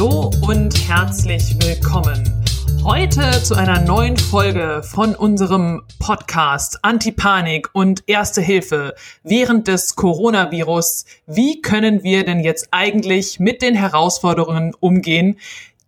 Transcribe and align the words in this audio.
Hallo 0.00 0.30
und 0.48 0.88
herzlich 0.88 1.56
willkommen. 1.60 2.42
Heute 2.82 3.42
zu 3.42 3.54
einer 3.54 3.82
neuen 3.82 4.16
Folge 4.16 4.82
von 4.82 5.14
unserem 5.14 5.82
Podcast 5.98 6.82
Antipanik 6.82 7.68
und 7.74 8.04
Erste 8.06 8.40
Hilfe 8.40 8.94
während 9.24 9.68
des 9.68 9.96
Coronavirus. 9.96 11.04
Wie 11.26 11.60
können 11.60 12.02
wir 12.02 12.24
denn 12.24 12.40
jetzt 12.40 12.68
eigentlich 12.70 13.40
mit 13.40 13.60
den 13.60 13.74
Herausforderungen 13.74 14.72
umgehen, 14.80 15.38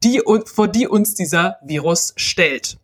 die, 0.05 0.21
vor 0.45 0.69
die 0.69 0.87
uns 0.87 1.15
dieser 1.15 1.57
Virus 1.63 2.13
stellt? 2.17 2.77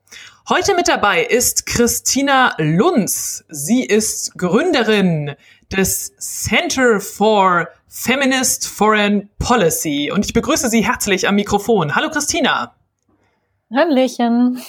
Heute 0.49 0.75
mit 0.75 0.89
dabei 0.89 1.25
ist 1.25 1.67
Christina 1.67 2.55
Lunz. 2.57 3.45
Sie 3.51 3.85
ist 3.85 4.33
Gründerin 4.39 5.35
des 5.71 6.17
Center 6.17 7.01
for 7.01 7.69
Feminist 7.91 8.69
Foreign 8.69 9.31
Policy 9.39 10.11
und 10.13 10.27
ich 10.27 10.35
begrüße 10.35 10.69
Sie 10.69 10.85
herzlich 10.85 11.27
am 11.27 11.37
Mikrofon. 11.37 11.95
Hallo 11.95 12.11
Christina. 12.11 12.75
Hallöchen. 13.75 14.61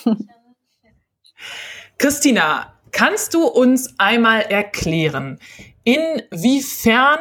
Christina, 1.98 2.74
kannst 2.92 3.34
du 3.34 3.46
uns 3.46 3.94
einmal 3.98 4.44
erklären, 4.44 5.38
inwiefern 5.84 7.20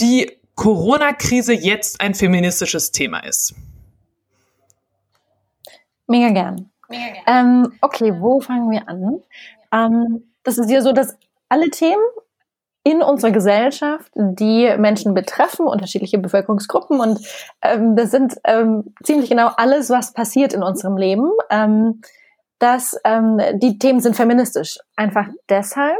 die 0.00 0.36
Corona-Krise 0.56 1.52
jetzt 1.52 2.00
ein 2.00 2.14
feministisches 2.14 2.90
Thema 2.90 3.20
ist? 3.20 3.54
Mega 6.08 6.30
gern. 6.30 6.70
Mega 6.88 7.12
gern. 7.12 7.24
Ähm, 7.26 7.72
okay, 7.82 8.12
wo 8.18 8.40
fangen 8.40 8.70
wir 8.70 8.88
an? 8.88 9.20
Ähm, 9.72 10.24
das 10.42 10.58
ist 10.58 10.70
ja 10.70 10.82
so, 10.82 10.92
dass 10.92 11.16
alle 11.48 11.70
Themen 11.70 12.02
in 12.86 13.02
unserer 13.02 13.32
Gesellschaft, 13.32 14.12
die 14.14 14.72
Menschen 14.78 15.12
betreffen, 15.12 15.66
unterschiedliche 15.66 16.18
Bevölkerungsgruppen. 16.18 17.00
Und 17.00 17.18
ähm, 17.60 17.96
das 17.96 18.12
sind 18.12 18.36
ähm, 18.44 18.94
ziemlich 19.02 19.28
genau 19.28 19.50
alles, 19.56 19.90
was 19.90 20.12
passiert 20.12 20.52
in 20.52 20.62
unserem 20.62 20.96
Leben. 20.96 21.32
Ähm, 21.50 22.00
dass 22.60 22.98
ähm, 23.04 23.38
die 23.54 23.78
Themen 23.78 23.98
sind 24.00 24.14
feministisch. 24.14 24.78
Einfach 24.94 25.26
deshalb, 25.50 25.98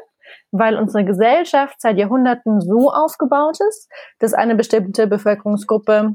weil 0.53 0.79
unsere 0.79 1.05
Gesellschaft 1.05 1.75
seit 1.81 1.99
Jahrhunderten 1.99 2.61
so 2.61 2.91
aufgebaut 2.91 3.59
ist, 3.69 3.91
dass 4.21 4.33
eine 4.33 4.55
bestimmte 4.55 5.09
Bevölkerungsgruppe 5.09 6.15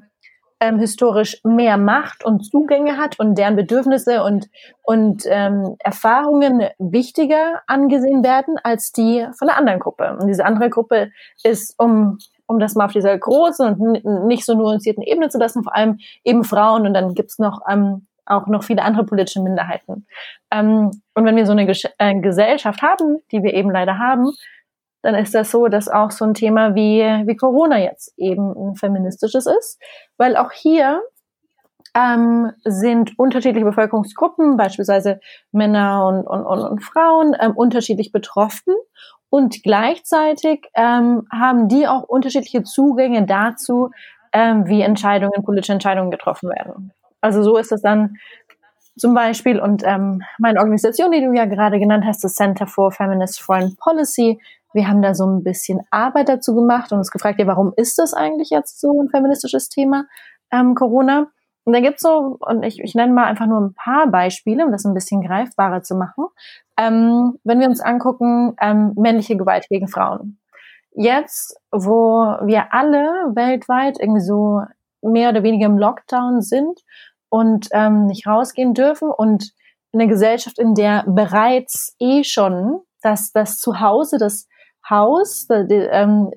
ähm, 0.61 0.79
historisch 0.79 1.41
mehr 1.43 1.77
Macht 1.77 2.23
und 2.23 2.45
Zugänge 2.45 2.95
hat 2.97 3.19
und 3.19 3.35
deren 3.35 3.55
Bedürfnisse 3.55 4.23
und, 4.23 4.47
und 4.83 5.23
ähm, 5.25 5.75
Erfahrungen 5.79 6.69
wichtiger 6.77 7.61
angesehen 7.65 8.23
werden 8.23 8.55
als 8.63 8.91
die 8.91 9.27
von 9.37 9.47
der 9.47 9.57
anderen 9.57 9.79
Gruppe. 9.79 10.17
Und 10.19 10.27
diese 10.27 10.45
andere 10.45 10.69
Gruppe 10.69 11.11
ist, 11.43 11.73
um, 11.79 12.19
um 12.45 12.59
das 12.59 12.75
mal 12.75 12.85
auf 12.85 12.93
dieser 12.93 13.17
großen 13.17 13.67
und 13.67 14.27
nicht 14.27 14.45
so 14.45 14.53
nuancierten 14.53 15.03
Ebene 15.03 15.29
zu 15.29 15.39
lassen, 15.39 15.63
vor 15.63 15.75
allem 15.75 15.97
eben 16.23 16.43
Frauen 16.43 16.85
und 16.85 16.93
dann 16.93 17.15
gibt's 17.15 17.39
noch 17.39 17.61
ähm, 17.67 18.05
auch 18.27 18.45
noch 18.45 18.63
viele 18.63 18.83
andere 18.83 19.03
politische 19.03 19.41
Minderheiten. 19.41 20.05
Ähm, 20.51 20.91
und 21.15 21.25
wenn 21.25 21.35
wir 21.35 21.47
so 21.47 21.53
eine 21.53 21.65
Ges 21.65 21.85
äh, 21.97 22.19
Gesellschaft 22.21 22.83
haben, 22.83 23.17
die 23.31 23.41
wir 23.41 23.55
eben 23.55 23.71
leider 23.71 23.97
haben, 23.97 24.31
dann 25.01 25.15
ist 25.15 25.33
das 25.33 25.51
so, 25.51 25.67
dass 25.67 25.87
auch 25.87 26.11
so 26.11 26.25
ein 26.25 26.33
Thema 26.33 26.75
wie, 26.75 27.01
wie 27.01 27.35
Corona 27.35 27.79
jetzt 27.79 28.13
eben 28.17 28.51
ein 28.51 28.75
feministisches 28.75 29.45
ist, 29.47 29.79
weil 30.17 30.37
auch 30.37 30.51
hier 30.51 31.01
ähm, 31.95 32.51
sind 32.63 33.17
unterschiedliche 33.17 33.65
Bevölkerungsgruppen, 33.65 34.57
beispielsweise 34.57 35.19
Männer 35.51 36.05
und, 36.07 36.25
und, 36.25 36.45
und, 36.45 36.59
und 36.59 36.83
Frauen, 36.83 37.35
ähm, 37.39 37.51
unterschiedlich 37.53 38.11
betroffen 38.11 38.73
und 39.29 39.63
gleichzeitig 39.63 40.67
ähm, 40.73 41.27
haben 41.31 41.67
die 41.67 41.87
auch 41.87 42.03
unterschiedliche 42.03 42.63
Zugänge 42.63 43.25
dazu, 43.25 43.91
ähm, 44.33 44.67
wie 44.67 44.81
Entscheidungen, 44.81 45.43
politische 45.43 45.73
Entscheidungen 45.73 46.11
getroffen 46.11 46.49
werden. 46.49 46.91
Also 47.21 47.43
so 47.43 47.57
ist 47.57 47.71
es 47.71 47.81
dann 47.81 48.15
zum 48.97 49.13
Beispiel 49.13 49.59
und 49.59 49.83
ähm, 49.85 50.21
meine 50.37 50.59
Organisation, 50.59 51.11
die 51.11 51.21
du 51.21 51.33
ja 51.33 51.45
gerade 51.45 51.79
genannt 51.79 52.03
hast, 52.05 52.23
das 52.23 52.35
Center 52.35 52.67
for 52.67 52.91
Feminist 52.91 53.41
Foreign 53.41 53.75
Policy, 53.77 54.39
wir 54.73 54.87
haben 54.87 55.01
da 55.01 55.13
so 55.13 55.25
ein 55.25 55.43
bisschen 55.43 55.81
Arbeit 55.91 56.29
dazu 56.29 56.55
gemacht 56.55 56.91
und 56.91 56.99
uns 56.99 57.11
gefragt, 57.11 57.39
ja, 57.39 57.47
warum 57.47 57.73
ist 57.75 57.97
das 57.97 58.13
eigentlich 58.13 58.49
jetzt 58.49 58.79
so 58.79 59.01
ein 59.01 59.09
feministisches 59.09 59.69
Thema, 59.69 60.05
ähm, 60.51 60.75
Corona? 60.75 61.27
Und 61.63 61.73
da 61.73 61.79
gibt's 61.79 62.01
so, 62.01 62.37
und 62.39 62.63
ich, 62.63 62.79
ich 62.79 62.95
nenne 62.95 63.13
mal 63.13 63.25
einfach 63.25 63.45
nur 63.45 63.61
ein 63.61 63.73
paar 63.73 64.07
Beispiele, 64.07 64.65
um 64.65 64.71
das 64.71 64.85
ein 64.85 64.93
bisschen 64.93 65.21
greifbarer 65.21 65.83
zu 65.83 65.95
machen. 65.95 66.25
Ähm, 66.77 67.37
wenn 67.43 67.59
wir 67.59 67.67
uns 67.67 67.81
angucken, 67.81 68.55
ähm, 68.59 68.93
männliche 68.95 69.37
Gewalt 69.37 69.67
gegen 69.69 69.87
Frauen. 69.87 70.39
Jetzt, 70.93 71.55
wo 71.71 72.35
wir 72.41 72.73
alle 72.73 73.31
weltweit 73.35 73.99
irgendwie 73.99 74.21
so 74.21 74.61
mehr 75.01 75.29
oder 75.29 75.43
weniger 75.43 75.67
im 75.67 75.77
Lockdown 75.77 76.41
sind 76.41 76.79
und 77.29 77.69
ähm, 77.71 78.07
nicht 78.07 78.27
rausgehen 78.27 78.73
dürfen 78.73 79.09
und 79.09 79.51
in 79.91 80.01
einer 80.01 80.09
Gesellschaft, 80.09 80.57
in 80.57 80.73
der 80.73 81.03
bereits 81.07 81.95
eh 81.99 82.23
schon 82.23 82.81
das, 83.01 83.31
das 83.31 83.57
Zuhause, 83.57 84.17
das 84.17 84.47
Haus 84.89 85.47
der, 85.47 85.91
ähm, 85.91 86.31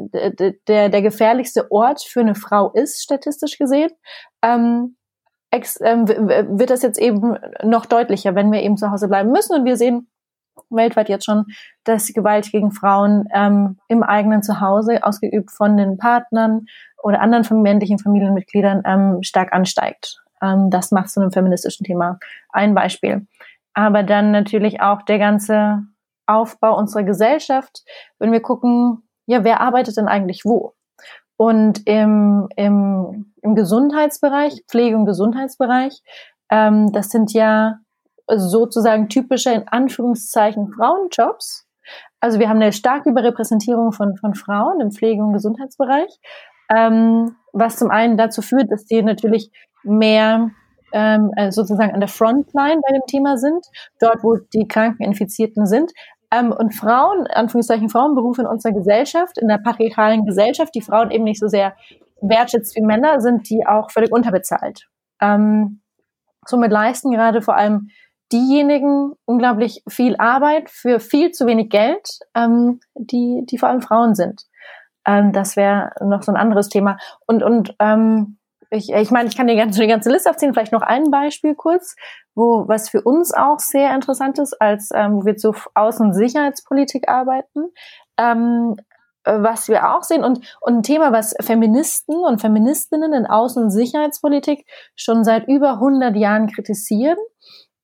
der, 0.68 0.88
der 0.88 1.02
gefährlichste 1.02 1.70
Ort 1.70 2.02
für 2.02 2.20
eine 2.20 2.34
Frau 2.34 2.70
ist, 2.72 3.02
statistisch 3.02 3.58
gesehen, 3.58 3.90
ähm, 4.42 4.96
ex, 5.50 5.78
ähm, 5.80 6.08
wird 6.08 6.70
das 6.70 6.82
jetzt 6.82 6.98
eben 6.98 7.36
noch 7.62 7.86
deutlicher, 7.86 8.34
wenn 8.34 8.52
wir 8.52 8.62
eben 8.62 8.76
zu 8.76 8.90
Hause 8.90 9.08
bleiben 9.08 9.30
müssen. 9.30 9.58
Und 9.58 9.64
wir 9.64 9.76
sehen 9.76 10.08
weltweit 10.70 11.08
jetzt 11.08 11.24
schon, 11.24 11.46
dass 11.84 12.12
Gewalt 12.12 12.50
gegen 12.50 12.70
Frauen 12.70 13.26
ähm, 13.34 13.78
im 13.88 14.02
eigenen 14.02 14.42
Zuhause, 14.42 15.04
ausgeübt 15.04 15.50
von 15.50 15.76
den 15.76 15.96
Partnern 15.96 16.66
oder 17.02 17.20
anderen 17.20 17.62
männlichen 17.62 17.98
Familienmitgliedern, 17.98 18.82
ähm, 18.84 19.22
stark 19.22 19.52
ansteigt. 19.52 20.22
Ähm, 20.42 20.70
das 20.70 20.90
macht 20.90 21.10
zu 21.10 21.20
einem 21.20 21.32
feministischen 21.32 21.84
Thema 21.84 22.18
ein 22.50 22.74
Beispiel. 22.74 23.26
Aber 23.74 24.02
dann 24.02 24.30
natürlich 24.30 24.80
auch 24.80 25.02
der 25.02 25.18
ganze 25.18 25.82
Aufbau 26.26 26.76
unserer 26.78 27.02
Gesellschaft, 27.02 27.84
wenn 28.18 28.32
wir 28.32 28.40
gucken, 28.40 29.08
ja, 29.26 29.44
wer 29.44 29.60
arbeitet 29.60 29.96
denn 29.96 30.08
eigentlich 30.08 30.44
wo? 30.44 30.74
Und 31.36 31.86
im, 31.86 32.48
im, 32.56 33.32
im 33.42 33.54
Gesundheitsbereich, 33.54 34.64
Pflege- 34.68 34.96
und 34.96 35.06
Gesundheitsbereich, 35.06 36.02
ähm, 36.50 36.92
das 36.92 37.08
sind 37.08 37.32
ja 37.32 37.78
sozusagen 38.28 39.08
typische, 39.08 39.50
in 39.50 39.68
Anführungszeichen, 39.68 40.72
Frauenjobs. 40.72 41.66
Also 42.20 42.38
wir 42.38 42.48
haben 42.48 42.60
eine 42.60 42.72
starke 42.72 43.10
Überrepräsentierung 43.10 43.92
von, 43.92 44.16
von 44.16 44.34
Frauen 44.34 44.80
im 44.80 44.90
Pflege- 44.90 45.22
und 45.22 45.32
Gesundheitsbereich, 45.32 46.10
ähm, 46.74 47.36
was 47.52 47.76
zum 47.76 47.90
einen 47.90 48.16
dazu 48.16 48.40
führt, 48.40 48.70
dass 48.70 48.86
die 48.86 49.02
natürlich 49.02 49.50
mehr 49.82 50.50
ähm, 50.94 51.32
äh, 51.36 51.50
sozusagen 51.50 51.92
an 51.92 52.00
der 52.00 52.08
Frontline 52.08 52.80
bei 52.86 52.92
dem 52.94 53.02
Thema 53.06 53.36
sind, 53.36 53.66
dort 54.00 54.22
wo 54.22 54.36
die 54.36 54.66
Kranken 54.68 55.02
Infizierten 55.02 55.66
sind, 55.66 55.92
ähm, 56.34 56.52
und 56.52 56.74
Frauen, 56.74 57.26
Anführungszeichen 57.26 57.88
Frauenberufe 57.88 58.42
in 58.42 58.48
unserer 58.48 58.72
Gesellschaft, 58.72 59.38
in 59.38 59.48
der 59.48 59.58
patriarchalen 59.58 60.24
Gesellschaft, 60.24 60.74
die 60.74 60.80
Frauen 60.82 61.10
eben 61.10 61.24
nicht 61.24 61.40
so 61.40 61.48
sehr 61.48 61.74
wertschätzt 62.20 62.74
wie 62.76 62.82
Männer, 62.82 63.20
sind 63.20 63.48
die 63.50 63.66
auch 63.66 63.90
völlig 63.90 64.12
unterbezahlt. 64.12 64.88
Ähm, 65.20 65.82
somit 66.46 66.72
leisten 66.72 67.10
gerade 67.10 67.42
vor 67.42 67.56
allem 67.56 67.88
diejenigen 68.32 69.12
unglaublich 69.26 69.82
viel 69.88 70.16
Arbeit 70.16 70.70
für 70.70 70.98
viel 70.98 71.30
zu 71.30 71.46
wenig 71.46 71.68
Geld, 71.70 72.18
ähm, 72.34 72.80
die, 72.94 73.44
die 73.48 73.58
vor 73.58 73.68
allem 73.68 73.82
Frauen 73.82 74.14
sind. 74.14 74.42
Ähm, 75.06 75.32
das 75.32 75.56
wäre 75.56 75.90
noch 76.00 76.22
so 76.22 76.32
ein 76.32 76.38
anderes 76.38 76.68
Thema. 76.68 76.96
Und, 77.26 77.42
und 77.42 77.74
ähm, 77.78 78.38
ich, 78.74 78.92
ich 78.92 79.10
meine, 79.10 79.28
ich 79.28 79.36
kann 79.36 79.46
die 79.46 79.56
ganze, 79.56 79.80
die 79.80 79.86
ganze 79.86 80.10
Liste 80.10 80.30
aufziehen, 80.30 80.52
vielleicht 80.52 80.72
noch 80.72 80.82
ein 80.82 81.10
Beispiel 81.10 81.54
kurz, 81.54 81.96
wo 82.34 82.66
was 82.68 82.88
für 82.88 83.02
uns 83.02 83.32
auch 83.32 83.58
sehr 83.58 83.94
interessant 83.94 84.38
ist, 84.38 84.60
als 84.60 84.90
ähm, 84.94 85.16
wo 85.16 85.24
wir 85.24 85.36
zu 85.36 85.52
Außen- 85.74 86.02
und 86.02 86.14
Sicherheitspolitik 86.14 87.08
arbeiten. 87.08 87.70
Ähm, 88.18 88.76
was 89.26 89.68
wir 89.68 89.94
auch 89.94 90.02
sehen 90.02 90.22
und, 90.22 90.40
und 90.60 90.76
ein 90.76 90.82
Thema, 90.82 91.10
was 91.10 91.34
Feministen 91.40 92.16
und 92.16 92.40
Feministinnen 92.40 93.14
in 93.14 93.26
Außen- 93.26 93.62
und 93.62 93.70
Sicherheitspolitik 93.70 94.66
schon 94.96 95.24
seit 95.24 95.48
über 95.48 95.74
100 95.74 96.14
Jahren 96.14 96.48
kritisieren, 96.48 97.16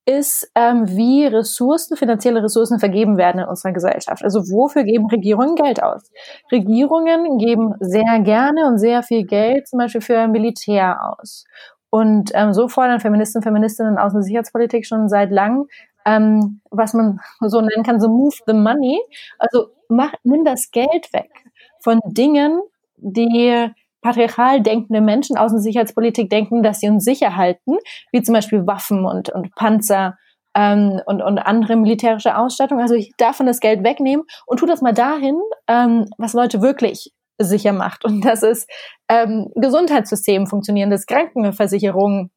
ist, 0.05 0.51
ähm, 0.55 0.87
wie 0.87 1.25
Ressourcen, 1.25 1.95
finanzielle 1.95 2.43
Ressourcen 2.43 2.79
vergeben 2.79 3.17
werden 3.17 3.41
in 3.41 3.47
unserer 3.47 3.71
Gesellschaft. 3.71 4.23
Also 4.23 4.39
wofür 4.49 4.83
geben 4.83 5.07
Regierungen 5.07 5.55
Geld 5.55 5.81
aus? 5.81 6.11
Regierungen 6.51 7.37
geben 7.37 7.75
sehr 7.79 8.19
gerne 8.19 8.67
und 8.67 8.77
sehr 8.79 9.03
viel 9.03 9.25
Geld 9.25 9.67
zum 9.67 9.79
Beispiel 9.79 10.01
für 10.01 10.27
Militär 10.27 10.99
aus. 11.03 11.45
Und 11.91 12.31
ähm, 12.33 12.53
so 12.53 12.67
fordern 12.67 12.99
Feministen 12.99 13.39
und 13.39 13.43
Feministinnen 13.43 13.97
aus 13.97 14.13
der 14.13 14.23
Sicherheitspolitik 14.23 14.85
schon 14.85 15.09
seit 15.09 15.29
langem, 15.29 15.67
ähm, 16.05 16.61
was 16.71 16.93
man 16.93 17.19
so 17.41 17.61
nennen 17.61 17.83
kann, 17.83 17.99
so 17.99 18.07
move 18.07 18.35
the 18.47 18.53
money. 18.53 18.99
Also 19.37 19.67
mach, 19.89 20.13
nimm 20.23 20.43
das 20.43 20.71
Geld 20.71 21.13
weg 21.13 21.31
von 21.79 21.99
Dingen, 22.05 22.61
die 22.97 23.71
patriarchal 24.01 24.61
denkende 24.61 25.01
Menschen 25.01 25.37
aus 25.37 25.51
der 25.51 25.61
Sicherheitspolitik 25.61 26.29
denken, 26.29 26.63
dass 26.63 26.79
sie 26.79 26.89
uns 26.89 27.03
sicher 27.03 27.35
halten, 27.35 27.77
wie 28.11 28.21
zum 28.21 28.33
Beispiel 28.33 28.65
Waffen 28.65 29.05
und, 29.05 29.29
und 29.29 29.53
Panzer 29.55 30.17
ähm, 30.55 31.01
und, 31.05 31.21
und 31.21 31.39
andere 31.39 31.75
militärische 31.75 32.37
Ausstattung. 32.37 32.79
Also 32.79 32.95
ich 32.95 33.11
davon 33.17 33.45
das 33.45 33.59
Geld 33.59 33.83
wegnehmen 33.83 34.25
und 34.45 34.59
tu 34.59 34.65
das 34.65 34.81
mal 34.81 34.93
dahin, 34.93 35.39
ähm, 35.67 36.05
was 36.17 36.33
Leute 36.33 36.61
wirklich 36.61 37.11
sicher 37.39 37.73
macht. 37.73 38.05
Und 38.05 38.25
das 38.25 38.43
ist 38.43 38.69
ähm, 39.09 39.51
Gesundheitssystem 39.55 40.47
funktionieren, 40.47 40.89
das 40.89 41.05
Krankenversicherung 41.05 42.29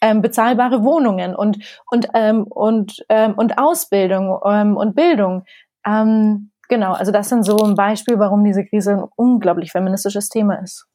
ähm, 0.00 0.20
bezahlbare 0.20 0.82
Wohnungen 0.84 1.34
und 1.36 1.58
und 1.90 2.08
ähm, 2.14 2.44
und 2.44 3.04
ähm, 3.08 3.34
und 3.34 3.58
Ausbildung 3.58 4.38
ähm, 4.44 4.76
und 4.76 4.96
Bildung. 4.96 5.44
Ähm, 5.86 6.50
genau, 6.68 6.92
also 6.92 7.12
das 7.12 7.28
sind 7.28 7.44
so 7.44 7.56
ein 7.58 7.74
Beispiel, 7.74 8.18
warum 8.18 8.44
diese 8.44 8.64
Krise 8.64 8.94
ein 8.94 9.04
unglaublich 9.16 9.70
feministisches 9.70 10.28
Thema 10.28 10.56
ist. 10.56 10.86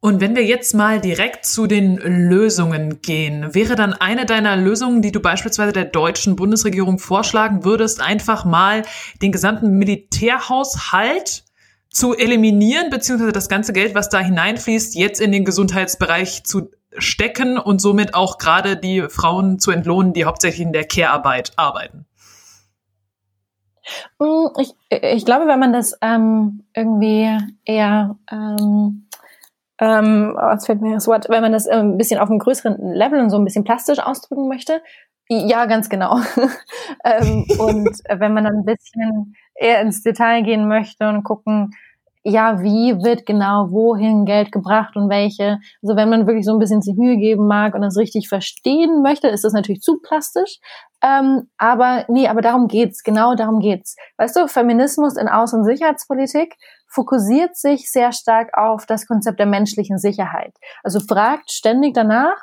Und 0.00 0.20
wenn 0.20 0.36
wir 0.36 0.44
jetzt 0.44 0.74
mal 0.74 1.00
direkt 1.00 1.46
zu 1.46 1.66
den 1.66 1.96
Lösungen 1.96 3.00
gehen, 3.00 3.54
wäre 3.54 3.74
dann 3.74 3.92
eine 3.92 4.26
deiner 4.26 4.56
Lösungen, 4.56 5.02
die 5.02 5.10
du 5.10 5.20
beispielsweise 5.20 5.72
der 5.72 5.86
deutschen 5.86 6.36
Bundesregierung 6.36 6.98
vorschlagen 6.98 7.64
würdest, 7.64 8.00
einfach 8.00 8.44
mal 8.44 8.82
den 9.22 9.32
gesamten 9.32 9.78
Militärhaushalt 9.78 11.44
zu 11.90 12.14
eliminieren, 12.14 12.90
beziehungsweise 12.90 13.32
das 13.32 13.48
ganze 13.48 13.72
Geld, 13.72 13.94
was 13.94 14.10
da 14.10 14.20
hineinfließt, 14.20 14.94
jetzt 14.94 15.20
in 15.20 15.32
den 15.32 15.44
Gesundheitsbereich 15.44 16.44
zu 16.44 16.70
stecken 16.98 17.58
und 17.58 17.80
somit 17.80 18.14
auch 18.14 18.38
gerade 18.38 18.76
die 18.76 19.02
Frauen 19.08 19.58
zu 19.58 19.70
entlohnen, 19.70 20.12
die 20.12 20.24
hauptsächlich 20.24 20.66
in 20.66 20.72
der 20.72 20.84
Care-Arbeit 20.84 21.52
arbeiten? 21.56 22.06
Mm, 24.18 24.46
ich, 24.58 24.74
ich 24.90 25.24
glaube, 25.24 25.46
wenn 25.46 25.58
man 25.58 25.72
das 25.72 25.96
ähm, 26.00 26.64
irgendwie 26.74 27.38
eher 27.64 28.16
ähm, 28.30 29.05
ähm, 29.78 30.36
oh, 30.40 30.50
jetzt 30.52 30.66
fällt 30.66 30.80
mir 30.80 30.94
das 30.94 31.06
Wort, 31.06 31.28
wenn 31.28 31.42
man 31.42 31.52
das 31.52 31.66
ähm, 31.66 31.92
ein 31.92 31.98
bisschen 31.98 32.18
auf 32.18 32.30
einem 32.30 32.38
größeren 32.38 32.94
Level 32.94 33.20
und 33.20 33.30
so 33.30 33.36
ein 33.36 33.44
bisschen 33.44 33.64
plastisch 33.64 33.98
ausdrücken 33.98 34.48
möchte. 34.48 34.82
Ja, 35.28 35.66
ganz 35.66 35.88
genau. 35.88 36.18
ähm, 37.04 37.44
und 37.58 37.98
wenn 38.08 38.32
man 38.32 38.44
dann 38.44 38.58
ein 38.58 38.64
bisschen 38.64 39.34
eher 39.54 39.80
ins 39.80 40.02
Detail 40.02 40.42
gehen 40.42 40.68
möchte 40.68 41.08
und 41.08 41.24
gucken, 41.24 41.72
ja, 42.28 42.60
wie 42.60 43.04
wird 43.04 43.24
genau 43.24 43.70
wohin 43.70 44.24
Geld 44.24 44.50
gebracht 44.50 44.96
und 44.96 45.08
welche. 45.08 45.60
Also 45.80 45.94
wenn 45.94 46.10
man 46.10 46.26
wirklich 46.26 46.44
so 46.44 46.52
ein 46.52 46.58
bisschen 46.58 46.82
sich 46.82 46.96
Mühe 46.96 47.18
geben 47.18 47.46
mag 47.46 47.74
und 47.74 47.82
das 47.82 47.96
richtig 47.96 48.28
verstehen 48.28 49.00
möchte, 49.00 49.28
ist 49.28 49.44
das 49.44 49.52
natürlich 49.52 49.80
zu 49.80 50.00
plastisch. 50.00 50.58
Ähm, 51.04 51.48
aber 51.56 52.04
nee, 52.08 52.26
aber 52.26 52.40
darum 52.40 52.66
geht's. 52.66 53.04
Genau 53.04 53.36
darum 53.36 53.60
geht's. 53.60 53.94
Weißt 54.16 54.34
du, 54.34 54.48
Feminismus 54.48 55.16
in 55.16 55.28
Außen- 55.28 55.58
und 55.58 55.64
Sicherheitspolitik 55.64 56.56
fokussiert 56.96 57.56
sich 57.56 57.90
sehr 57.90 58.10
stark 58.10 58.56
auf 58.56 58.86
das 58.86 59.06
Konzept 59.06 59.38
der 59.38 59.46
menschlichen 59.46 59.98
Sicherheit. 59.98 60.54
Also 60.82 60.98
fragt 60.98 61.52
ständig 61.52 61.94
danach, 61.94 62.38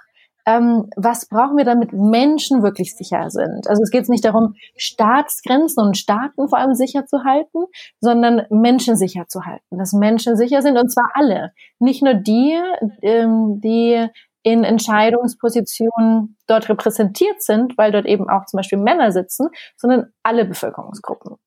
ähm, 0.46 0.90
was 0.96 1.28
brauchen 1.28 1.58
wir, 1.58 1.66
damit 1.66 1.94
Menschen 1.94 2.64
wirklich 2.64 2.96
sicher 2.96 3.30
sind. 3.30 3.68
Also 3.68 3.82
es 3.82 3.90
geht 3.90 4.08
nicht 4.10 4.26
darum, 4.26 4.56
Staatsgrenzen 4.76 5.84
und 5.84 5.98
Staaten 5.98 6.50
vor 6.50 6.60
allem 6.60 6.76
sicher 6.76 7.06
zu 7.06 7.24
halten, 7.24 7.66
sondern 8.00 8.44
Menschen 8.50 8.96
sicher 8.96 9.26
zu 9.28 9.46
halten, 9.46 9.78
dass 9.78 9.94
Menschen 9.94 10.36
sicher 10.38 10.62
sind 10.62 10.78
und 10.78 10.92
zwar 10.92 11.10
alle, 11.14 11.52
nicht 11.80 12.04
nur 12.04 12.14
die, 12.14 12.60
ähm, 13.02 13.62
die 13.62 14.08
in 14.44 14.66
Entscheidungspositionen 14.66 16.38
dort 16.48 16.68
repräsentiert 16.68 17.42
sind, 17.42 17.78
weil 17.78 17.94
dort 17.94 18.06
eben 18.06 18.30
auch 18.30 18.46
zum 18.46 18.58
Beispiel 18.58 18.78
Männer 18.78 19.14
sitzen, 19.14 19.48
sondern 19.78 20.12
alle 20.22 20.44
Bevölkerungsgruppen. 20.44 21.38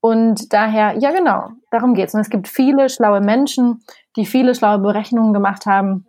Und 0.00 0.52
daher, 0.52 0.96
ja 0.98 1.10
genau, 1.10 1.48
darum 1.70 1.94
geht's. 1.94 2.14
Und 2.14 2.20
es 2.20 2.30
gibt 2.30 2.48
viele 2.48 2.88
schlaue 2.88 3.20
Menschen, 3.20 3.82
die 4.16 4.26
viele 4.26 4.54
schlaue 4.54 4.78
Berechnungen 4.78 5.32
gemacht 5.32 5.66
haben. 5.66 6.06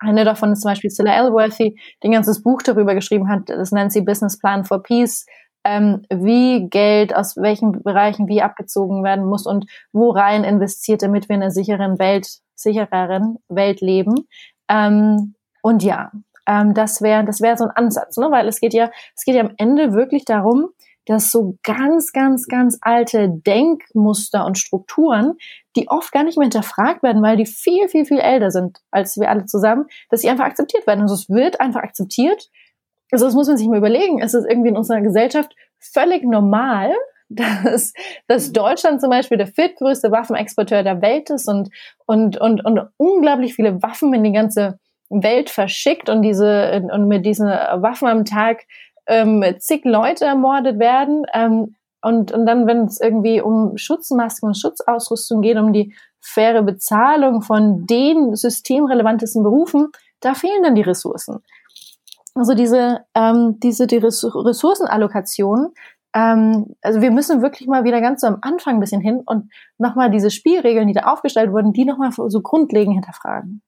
Eine 0.00 0.24
davon 0.24 0.52
ist 0.52 0.62
zum 0.62 0.70
Beispiel 0.70 0.90
Cilla 0.90 1.12
Elworthy, 1.12 1.78
die 2.02 2.08
ein 2.08 2.12
ganzes 2.12 2.42
Buch 2.42 2.62
darüber 2.62 2.94
geschrieben 2.94 3.28
hat, 3.28 3.48
das 3.48 3.72
nennt 3.72 3.92
sie 3.92 4.00
Business 4.00 4.38
Plan 4.38 4.64
for 4.64 4.82
Peace, 4.82 5.26
ähm, 5.64 6.02
wie 6.10 6.68
Geld 6.68 7.14
aus 7.14 7.36
welchen 7.36 7.82
Bereichen 7.82 8.26
wie 8.26 8.42
abgezogen 8.42 9.04
werden 9.04 9.26
muss 9.26 9.46
und 9.46 9.66
wo 9.92 10.10
rein 10.10 10.44
investiert, 10.44 11.02
damit 11.02 11.28
wir 11.28 11.36
in 11.36 11.42
einer 11.42 11.50
sicheren 11.50 11.98
Welt, 11.98 12.26
sichereren 12.54 13.36
Welt 13.48 13.80
leben. 13.80 14.14
Ähm, 14.68 15.34
und 15.62 15.82
ja, 15.82 16.10
ähm, 16.46 16.74
das 16.74 17.02
wäre 17.02 17.24
das 17.24 17.40
wäre 17.40 17.56
so 17.56 17.64
ein 17.64 17.70
Ansatz, 17.70 18.16
ne? 18.16 18.30
weil 18.30 18.48
es 18.48 18.60
geht 18.60 18.74
ja 18.74 18.90
es 19.14 19.24
geht 19.24 19.36
ja 19.36 19.42
am 19.42 19.54
Ende 19.56 19.92
wirklich 19.92 20.24
darum, 20.24 20.70
dass 21.06 21.30
so 21.30 21.58
ganz, 21.62 22.12
ganz, 22.12 22.46
ganz 22.46 22.78
alte 22.80 23.28
Denkmuster 23.28 24.46
und 24.46 24.58
Strukturen, 24.58 25.34
die 25.76 25.88
oft 25.88 26.12
gar 26.12 26.22
nicht 26.22 26.38
mehr 26.38 26.44
hinterfragt 26.44 27.02
werden, 27.02 27.22
weil 27.22 27.36
die 27.36 27.46
viel, 27.46 27.88
viel, 27.88 28.04
viel 28.04 28.20
älter 28.20 28.50
sind 28.50 28.78
als 28.90 29.16
wir 29.16 29.30
alle 29.30 29.46
zusammen, 29.46 29.86
dass 30.10 30.20
sie 30.20 30.30
einfach 30.30 30.44
akzeptiert 30.44 30.86
werden. 30.86 31.02
Also 31.02 31.14
es 31.14 31.28
wird 31.28 31.60
einfach 31.60 31.82
akzeptiert. 31.82 32.48
Also 33.10 33.24
das 33.26 33.34
muss 33.34 33.48
man 33.48 33.56
sich 33.56 33.68
mal 33.68 33.78
überlegen. 33.78 34.20
Es 34.20 34.34
ist 34.34 34.46
irgendwie 34.48 34.70
in 34.70 34.76
unserer 34.76 35.00
Gesellschaft 35.00 35.54
völlig 35.78 36.24
normal, 36.24 36.92
dass, 37.28 37.92
dass 38.28 38.52
Deutschland 38.52 39.00
zum 39.00 39.10
Beispiel 39.10 39.38
der 39.38 39.46
viertgrößte 39.46 40.10
Waffenexporteur 40.10 40.82
der 40.82 41.00
Welt 41.00 41.30
ist 41.30 41.48
und, 41.48 41.70
und, 42.06 42.38
und, 42.38 42.64
und 42.64 42.88
unglaublich 42.98 43.54
viele 43.54 43.82
Waffen 43.82 44.12
in 44.12 44.22
die 44.22 44.32
ganze 44.32 44.78
Welt 45.08 45.50
verschickt 45.50 46.08
und 46.08 46.22
diese, 46.22 46.82
und 46.90 47.08
mit 47.08 47.24
diesen 47.24 47.46
Waffen 47.46 48.08
am 48.08 48.24
Tag 48.24 48.64
ähm, 49.12 49.44
zig 49.58 49.84
Leute 49.84 50.24
ermordet 50.24 50.78
werden. 50.78 51.24
Ähm, 51.32 51.76
und, 52.00 52.32
und 52.32 52.46
dann, 52.46 52.66
wenn 52.66 52.86
es 52.86 53.00
irgendwie 53.00 53.40
um 53.40 53.76
Schutzmasken 53.76 54.48
und 54.48 54.58
Schutzausrüstung 54.58 55.40
geht, 55.40 55.56
um 55.56 55.72
die 55.72 55.94
faire 56.20 56.62
Bezahlung 56.62 57.42
von 57.42 57.86
den 57.86 58.34
systemrelevantesten 58.34 59.42
Berufen, 59.42 59.88
da 60.20 60.34
fehlen 60.34 60.62
dann 60.62 60.74
die 60.74 60.82
Ressourcen. 60.82 61.42
Also 62.34 62.54
diese, 62.54 63.04
ähm, 63.14 63.60
diese 63.60 63.86
die 63.86 63.98
Ressourcenallokation, 63.98 65.74
ähm, 66.14 66.74
also 66.80 67.00
wir 67.00 67.10
müssen 67.10 67.42
wirklich 67.42 67.68
mal 67.68 67.84
wieder 67.84 68.00
ganz 68.00 68.22
so 68.22 68.26
am 68.26 68.38
Anfang 68.40 68.76
ein 68.76 68.80
bisschen 68.80 69.00
hin 69.00 69.22
und 69.26 69.50
nochmal 69.78 70.10
diese 70.10 70.30
Spielregeln, 70.30 70.88
die 70.88 70.94
da 70.94 71.02
aufgestellt 71.12 71.52
wurden, 71.52 71.72
die 71.72 71.84
nochmal 71.84 72.12
so 72.12 72.40
grundlegend 72.40 72.94
hinterfragen. 72.94 73.62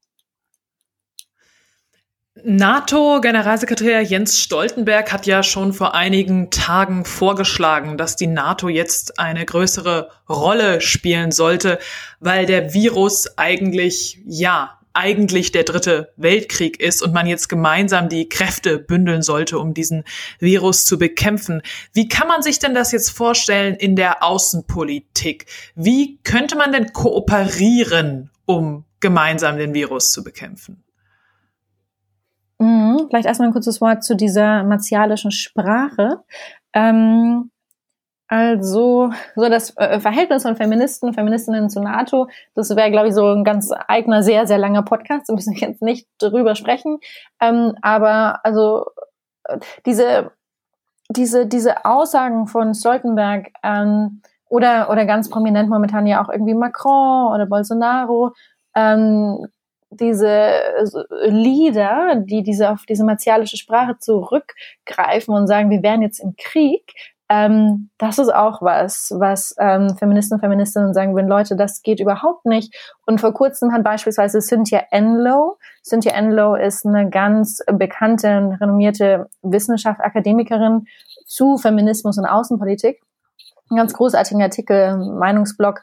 NATO-Generalsekretär 2.46 4.02
Jens 4.02 4.38
Stoltenberg 4.38 5.10
hat 5.10 5.24
ja 5.24 5.42
schon 5.42 5.72
vor 5.72 5.94
einigen 5.94 6.50
Tagen 6.50 7.06
vorgeschlagen, 7.06 7.96
dass 7.96 8.16
die 8.16 8.26
NATO 8.26 8.68
jetzt 8.68 9.18
eine 9.18 9.46
größere 9.46 10.10
Rolle 10.28 10.82
spielen 10.82 11.32
sollte, 11.32 11.78
weil 12.20 12.44
der 12.44 12.74
Virus 12.74 13.38
eigentlich, 13.38 14.20
ja, 14.26 14.78
eigentlich 14.92 15.52
der 15.52 15.62
dritte 15.62 16.12
Weltkrieg 16.16 16.80
ist 16.80 17.02
und 17.02 17.14
man 17.14 17.26
jetzt 17.26 17.48
gemeinsam 17.48 18.10
die 18.10 18.28
Kräfte 18.28 18.78
bündeln 18.78 19.22
sollte, 19.22 19.58
um 19.58 19.72
diesen 19.72 20.04
Virus 20.38 20.84
zu 20.84 20.98
bekämpfen. 20.98 21.62
Wie 21.94 22.08
kann 22.08 22.28
man 22.28 22.42
sich 22.42 22.58
denn 22.58 22.74
das 22.74 22.92
jetzt 22.92 23.08
vorstellen 23.08 23.74
in 23.74 23.96
der 23.96 24.22
Außenpolitik? 24.22 25.46
Wie 25.76 26.18
könnte 26.24 26.56
man 26.56 26.72
denn 26.72 26.92
kooperieren, 26.92 28.28
um 28.44 28.84
gemeinsam 29.00 29.56
den 29.56 29.72
Virus 29.72 30.12
zu 30.12 30.22
bekämpfen? 30.22 30.83
Mhm, 32.58 33.06
vielleicht 33.08 33.26
erstmal 33.26 33.48
ein 33.48 33.52
kurzes 33.52 33.80
Wort 33.80 34.04
zu 34.04 34.14
dieser 34.16 34.62
martialischen 34.64 35.30
Sprache. 35.30 36.22
Ähm, 36.72 37.50
also, 38.28 39.12
so 39.36 39.48
das 39.48 39.76
äh, 39.76 40.00
Verhältnis 40.00 40.42
von 40.42 40.56
Feministen, 40.56 41.12
Feministinnen 41.12 41.68
zur 41.68 41.82
NATO, 41.82 42.28
das 42.54 42.74
wäre, 42.74 42.90
glaube 42.90 43.08
ich, 43.08 43.14
so 43.14 43.26
ein 43.26 43.44
ganz 43.44 43.70
eigener, 43.86 44.22
sehr, 44.22 44.46
sehr 44.46 44.58
langer 44.58 44.82
Podcast. 44.82 45.28
Da 45.28 45.34
müssen 45.34 45.54
wir 45.54 45.68
jetzt 45.68 45.82
nicht 45.82 46.08
drüber 46.18 46.54
sprechen. 46.54 46.98
Ähm, 47.40 47.74
aber 47.82 48.44
also 48.44 48.86
äh, 49.44 49.58
diese, 49.84 50.32
diese, 51.10 51.46
diese 51.46 51.84
Aussagen 51.84 52.46
von 52.46 52.74
Stoltenberg 52.74 53.48
ähm, 53.62 54.22
oder, 54.48 54.90
oder 54.90 55.04
ganz 55.04 55.28
prominent 55.28 55.68
momentan 55.68 56.06
ja 56.06 56.24
auch 56.24 56.30
irgendwie 56.30 56.54
Macron 56.54 57.32
oder 57.34 57.46
Bolsonaro, 57.46 58.32
ähm, 58.74 59.46
diese 60.00 60.60
Lieder, 61.26 62.16
die 62.16 62.42
diese 62.42 62.70
auf 62.70 62.84
diese 62.88 63.04
martialische 63.04 63.56
Sprache 63.56 63.96
zurückgreifen 63.98 65.34
und 65.34 65.46
sagen, 65.46 65.70
wir 65.70 65.82
wären 65.82 66.02
jetzt 66.02 66.20
im 66.20 66.34
Krieg, 66.36 66.92
ähm, 67.30 67.90
das 67.96 68.18
ist 68.18 68.32
auch 68.32 68.60
was, 68.60 69.10
was 69.18 69.54
ähm, 69.58 69.96
Feministen 69.96 70.34
und 70.34 70.40
Feministinnen 70.40 70.92
sagen 70.92 71.14
würden, 71.14 71.28
Leute, 71.28 71.56
das 71.56 71.82
geht 71.82 71.98
überhaupt 71.98 72.44
nicht. 72.44 72.74
Und 73.06 73.20
vor 73.20 73.32
kurzem 73.32 73.72
hat 73.72 73.82
beispielsweise 73.82 74.40
Cynthia 74.40 74.82
Enlow, 74.90 75.56
Cynthia 75.82 76.12
Enlow 76.12 76.54
ist 76.54 76.84
eine 76.84 77.08
ganz 77.08 77.62
bekannte 77.72 78.38
und 78.38 78.52
renommierte 78.54 79.28
Wissenschaft, 79.42 80.00
Akademikerin 80.00 80.86
zu 81.24 81.56
Feminismus 81.56 82.18
und 82.18 82.26
Außenpolitik, 82.26 83.00
ein 83.70 83.76
ganz 83.76 83.94
großartigen 83.94 84.42
Artikel, 84.42 84.98
Meinungsblog 84.98 85.80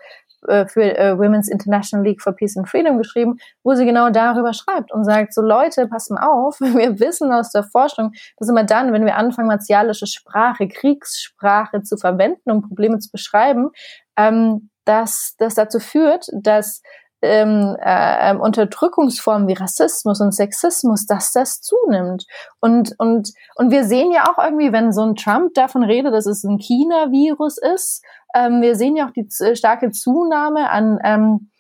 äh, 0.48 0.66
für 0.68 0.98
äh, 0.98 1.18
Women's 1.18 1.48
International 1.48 2.06
League 2.06 2.22
for 2.22 2.34
Peace 2.34 2.58
and 2.58 2.68
Freedom 2.68 2.98
geschrieben, 2.98 3.38
wo 3.64 3.74
sie 3.74 3.86
genau 3.86 4.10
darüber 4.10 4.54
schreibt 4.54 4.92
und 4.92 5.04
sagt, 5.04 5.34
so 5.34 5.42
Leute, 5.42 5.88
passt 5.88 6.12
mal 6.12 6.26
auf, 6.26 6.60
wir 6.60 7.00
wissen 7.00 7.32
aus 7.32 7.52
der 7.52 7.64
Forschung, 7.64 8.12
dass 8.38 8.50
immer 8.50 8.64
dann, 8.64 8.94
wenn 8.94 9.06
wir 9.06 9.16
anfangen, 9.16 9.48
martialische 9.48 10.08
Sprache, 10.08 10.68
Kriegssprache 10.68 11.84
zu 11.84 11.98
verwenden, 11.98 12.52
um 12.52 12.62
Probleme 12.62 13.00
zu 13.00 13.12
beschreiben, 13.12 13.70
ähm, 14.18 14.70
dass 14.86 15.36
das 15.38 15.56
dazu 15.56 15.80
führt, 15.80 16.28
dass 16.34 16.82
ähm, 17.22 17.76
äh, 17.80 18.36
Unterdrückungsformen 18.36 19.48
wie 19.48 19.54
Rassismus 19.54 20.22
und 20.22 20.34
Sexismus, 20.34 21.06
dass 21.06 21.32
das 21.32 21.62
zunimmt. 21.62 22.26
Und, 22.60 22.96
und, 22.98 23.32
und 23.56 23.72
wir 23.72 23.84
sehen 23.84 24.12
ja 24.12 24.32
auch 24.32 24.44
irgendwie, 24.44 24.72
wenn 24.72 24.92
so 24.92 25.04
ein 25.04 25.16
Trump 25.16 25.54
davon 25.54 25.84
redet, 25.84 26.14
dass 26.14 26.26
es 26.26 26.44
ein 26.44 26.58
China-Virus 26.58 27.58
ist, 27.58 28.04
ähm, 28.34 28.62
wir 28.62 28.76
sehen 28.76 28.96
ja 28.96 29.08
auch 29.08 29.12
die 29.12 29.28
starke 29.56 29.92
Zunahme 29.92 30.70
an 30.70 31.00
ähm, 31.04 31.52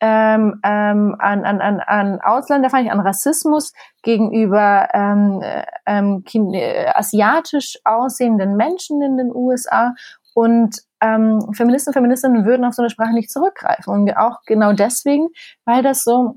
ähm, 0.00 0.60
ähm, 0.64 1.14
an, 1.18 1.44
an, 1.44 1.60
an, 1.60 1.80
an 1.80 2.20
Ausländerfeindlich, 2.22 2.90
an 2.90 3.00
Rassismus 3.00 3.74
gegenüber 4.02 4.88
ähm, 4.94 5.42
ähm, 5.84 6.24
äh, 6.54 6.86
asiatisch 6.94 7.78
aussehenden 7.84 8.56
Menschen 8.56 9.02
in 9.02 9.18
den 9.18 9.30
USA 9.34 9.94
und 10.40 10.74
ähm, 11.02 11.52
Feministen, 11.52 11.92
Feministinnen 11.92 12.46
würden 12.46 12.64
auf 12.64 12.72
so 12.72 12.80
eine 12.80 12.88
Sprache 12.88 13.12
nicht 13.12 13.30
zurückgreifen. 13.30 13.92
Und 13.92 14.16
auch 14.16 14.38
genau 14.46 14.72
deswegen, 14.72 15.28
weil 15.66 15.82
das 15.82 16.02
so, 16.02 16.34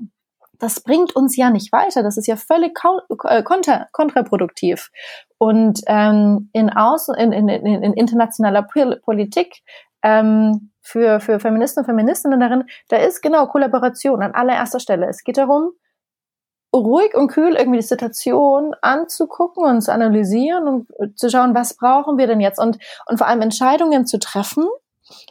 das 0.58 0.82
bringt 0.82 1.16
uns 1.16 1.38
ja 1.38 1.48
nicht 1.48 1.72
weiter. 1.72 2.02
Das 2.02 2.18
ist 2.18 2.26
ja 2.26 2.36
völlig 2.36 2.78
äh, 3.24 3.42
kontra, 3.42 3.86
kontraproduktiv. 3.92 4.90
Und 5.38 5.80
ähm, 5.86 6.50
in, 6.52 6.68
Außen, 6.68 7.14
in, 7.14 7.32
in, 7.32 7.48
in, 7.48 7.82
in 7.82 7.94
internationaler 7.94 8.62
Politik 8.62 9.62
ähm, 10.02 10.70
für, 10.82 11.18
für 11.20 11.40
Feministen 11.40 11.80
und 11.80 11.86
Feministinnen 11.86 12.40
darin, 12.40 12.64
da 12.90 12.98
ist 12.98 13.22
genau 13.22 13.46
Kollaboration 13.46 14.22
an 14.22 14.34
allererster 14.34 14.80
Stelle. 14.80 15.08
Es 15.08 15.24
geht 15.24 15.38
darum, 15.38 15.72
ruhig 16.78 17.14
und 17.14 17.28
kühl 17.28 17.54
irgendwie 17.54 17.78
die 17.78 17.86
Situation 17.86 18.74
anzugucken 18.82 19.64
und 19.64 19.80
zu 19.80 19.92
analysieren 19.92 20.66
und 20.66 21.18
zu 21.18 21.30
schauen, 21.30 21.54
was 21.54 21.76
brauchen 21.76 22.18
wir 22.18 22.26
denn 22.26 22.40
jetzt 22.40 22.58
und, 22.58 22.78
und 23.06 23.18
vor 23.18 23.26
allem 23.26 23.42
Entscheidungen 23.42 24.06
zu 24.06 24.18
treffen, 24.18 24.64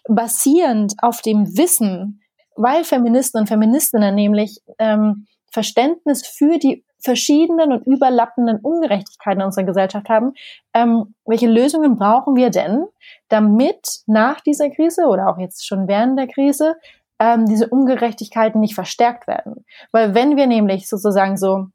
basierend 0.08 0.94
auf 1.02 1.22
dem 1.22 1.58
Wissen, 1.58 2.22
weil 2.56 2.84
Feministen 2.84 3.42
und 3.42 3.48
Feministinnen 3.48 4.16
nämlich 4.16 4.62
ähm, 4.80 5.28
Verständnis 5.52 6.26
für 6.26 6.58
die 6.58 6.84
verschiedenen 7.04 7.74
und 7.74 7.86
überlappenden 7.86 8.60
Ungerechtigkeiten 8.60 9.42
in 9.42 9.46
unserer 9.48 9.66
Gesellschaft 9.66 10.08
haben. 10.10 10.34
Ähm, 10.74 11.14
welche 11.26 11.48
Lösungen 11.48 11.98
brauchen 11.98 12.36
wir 12.36 12.50
denn, 12.50 12.86
damit 13.28 14.00
nach 14.08 14.40
dieser 14.42 14.70
Krise 14.70 15.08
oder 15.08 15.28
auch 15.28 15.38
jetzt 15.38 15.68
schon 15.68 15.88
während 15.88 16.18
der 16.18 16.28
Krise 16.28 16.76
ähm, 17.24 17.46
diese 17.46 17.68
Ungerechtigkeiten 17.70 18.60
nicht 18.60 18.76
verstärkt 18.76 19.28
werden. 19.28 19.66
Weil 19.92 20.14
wenn 20.14 20.36
wir 20.36 20.48
nämlich 20.48 20.90
sozusagen 20.90 21.38
so 21.38 21.68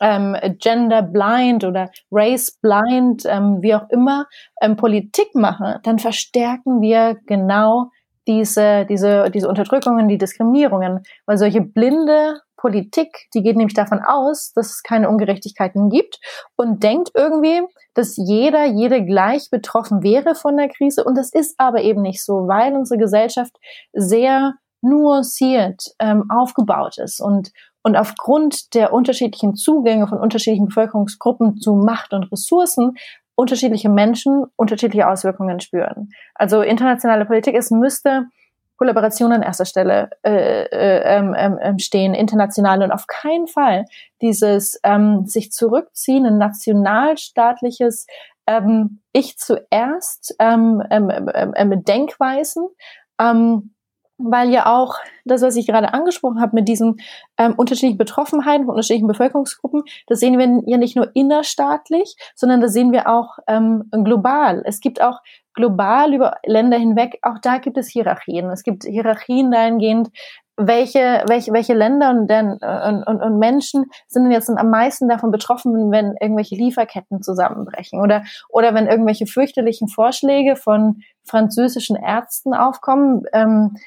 ähm, 0.00 0.36
gender 0.58 1.02
blind 1.02 1.62
oder 1.62 1.90
race 2.10 2.58
blind, 2.60 3.24
ähm, 3.26 3.58
wie 3.60 3.74
auch 3.76 3.88
immer, 3.90 4.26
ähm, 4.60 4.76
Politik 4.76 5.34
machen, 5.34 5.76
dann 5.84 6.00
verstärken 6.00 6.80
wir 6.80 7.16
genau 7.26 7.90
diese, 8.26 8.84
diese, 8.86 9.30
diese 9.30 9.48
Unterdrückungen, 9.48 10.08
die 10.08 10.18
Diskriminierungen. 10.18 11.04
Weil 11.26 11.38
solche 11.38 11.60
blinde 11.60 12.40
Politik, 12.56 13.28
die 13.34 13.42
geht 13.42 13.56
nämlich 13.56 13.74
davon 13.74 14.00
aus, 14.04 14.52
dass 14.54 14.70
es 14.70 14.82
keine 14.82 15.08
Ungerechtigkeiten 15.08 15.90
gibt 15.90 16.18
und 16.56 16.82
denkt 16.82 17.10
irgendwie, 17.14 17.60
dass 17.92 18.16
jeder, 18.16 18.64
jede 18.64 19.04
gleich 19.04 19.50
betroffen 19.50 20.02
wäre 20.02 20.34
von 20.34 20.56
der 20.56 20.68
Krise. 20.68 21.04
Und 21.04 21.16
das 21.16 21.32
ist 21.32 21.54
aber 21.58 21.82
eben 21.82 22.02
nicht 22.02 22.24
so, 22.24 22.48
weil 22.48 22.74
unsere 22.74 22.98
Gesellschaft 22.98 23.54
sehr 23.92 24.54
nuanciert 24.84 25.94
ähm, 25.98 26.30
aufgebaut 26.30 26.98
ist 26.98 27.20
und 27.20 27.50
und 27.86 27.96
aufgrund 27.96 28.72
der 28.74 28.94
unterschiedlichen 28.94 29.56
Zugänge 29.56 30.06
von 30.06 30.18
unterschiedlichen 30.18 30.66
Bevölkerungsgruppen 30.66 31.58
zu 31.58 31.74
Macht 31.74 32.14
und 32.14 32.32
Ressourcen 32.32 32.96
unterschiedliche 33.34 33.90
Menschen 33.90 34.44
unterschiedliche 34.56 35.08
Auswirkungen 35.08 35.60
spüren. 35.60 36.10
Also 36.34 36.62
internationale 36.62 37.26
Politik, 37.26 37.54
es 37.54 37.70
müsste 37.70 38.26
Kollaboration 38.76 39.32
an 39.32 39.42
erster 39.42 39.66
Stelle 39.66 40.10
äh, 40.24 40.64
äh, 40.64 41.16
ähm, 41.16 41.34
ähm, 41.36 41.58
ähm 41.62 41.78
stehen, 41.78 42.14
international 42.14 42.82
und 42.82 42.90
auf 42.90 43.06
keinen 43.06 43.46
Fall 43.46 43.84
dieses 44.20 44.80
ähm, 44.82 45.26
sich 45.26 45.52
zurückziehen, 45.52 46.26
ein 46.26 46.38
nationalstaatliches 46.38 48.06
ähm, 48.46 49.00
Ich 49.12 49.38
zuerst 49.38 50.34
ähm, 50.38 50.82
ähm, 50.90 51.10
ähm, 51.10 51.52
ähm 51.56 51.84
Denkweisen, 51.84 52.66
ähm, 53.20 53.73
weil 54.18 54.50
ja 54.50 54.66
auch 54.66 54.96
das, 55.24 55.42
was 55.42 55.56
ich 55.56 55.66
gerade 55.66 55.92
angesprochen 55.92 56.40
habe 56.40 56.54
mit 56.54 56.68
diesen 56.68 56.96
ähm, 57.36 57.54
unterschiedlichen 57.56 57.98
Betroffenheiten 57.98 58.66
von 58.66 58.74
unterschiedlichen 58.74 59.08
Bevölkerungsgruppen, 59.08 59.82
das 60.06 60.20
sehen 60.20 60.38
wir 60.38 60.62
ja 60.66 60.78
nicht 60.78 60.96
nur 60.96 61.10
innerstaatlich, 61.14 62.16
sondern 62.34 62.60
das 62.60 62.72
sehen 62.72 62.92
wir 62.92 63.08
auch 63.08 63.38
ähm, 63.46 63.90
global. 63.90 64.62
Es 64.66 64.80
gibt 64.80 65.00
auch 65.02 65.20
global 65.54 66.14
über 66.14 66.36
Länder 66.44 66.78
hinweg, 66.78 67.18
auch 67.22 67.38
da 67.40 67.58
gibt 67.58 67.76
es 67.76 67.88
Hierarchien. 67.88 68.50
Es 68.50 68.62
gibt 68.62 68.84
Hierarchien 68.84 69.50
dahingehend, 69.50 70.10
welche, 70.56 71.24
welche, 71.26 71.52
welche 71.52 71.74
Länder 71.74 72.10
und, 72.10 72.28
denn, 72.28 72.52
und, 72.52 73.04
und, 73.04 73.22
und 73.22 73.38
Menschen 73.38 73.86
sind 74.06 74.24
denn 74.24 74.32
jetzt 74.32 74.48
am 74.48 74.70
meisten 74.70 75.08
davon 75.08 75.30
betroffen, 75.32 75.90
wenn 75.90 76.14
irgendwelche 76.20 76.54
Lieferketten 76.54 77.22
zusammenbrechen 77.22 78.00
oder, 78.00 78.22
oder 78.48 78.72
wenn 78.74 78.86
irgendwelche 78.86 79.26
fürchterlichen 79.26 79.88
Vorschläge 79.88 80.54
von 80.54 81.02
französischen 81.24 81.96
Ärzten 81.96 82.54
aufkommen, 82.54 83.22
ähm, 83.32 83.76
äh, 83.76 83.78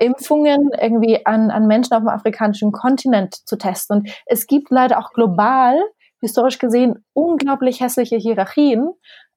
Impfungen 0.00 0.70
irgendwie 0.80 1.24
an, 1.26 1.50
an 1.50 1.66
Menschen 1.66 1.94
auf 1.94 2.02
dem 2.02 2.08
afrikanischen 2.08 2.72
Kontinent 2.72 3.34
zu 3.46 3.56
testen. 3.56 3.98
Und 3.98 4.10
es 4.26 4.46
gibt 4.46 4.70
leider 4.70 4.98
auch 4.98 5.12
global, 5.12 5.80
historisch 6.20 6.58
gesehen, 6.58 7.04
unglaublich 7.12 7.80
hässliche 7.80 8.16
Hierarchien. 8.16 8.92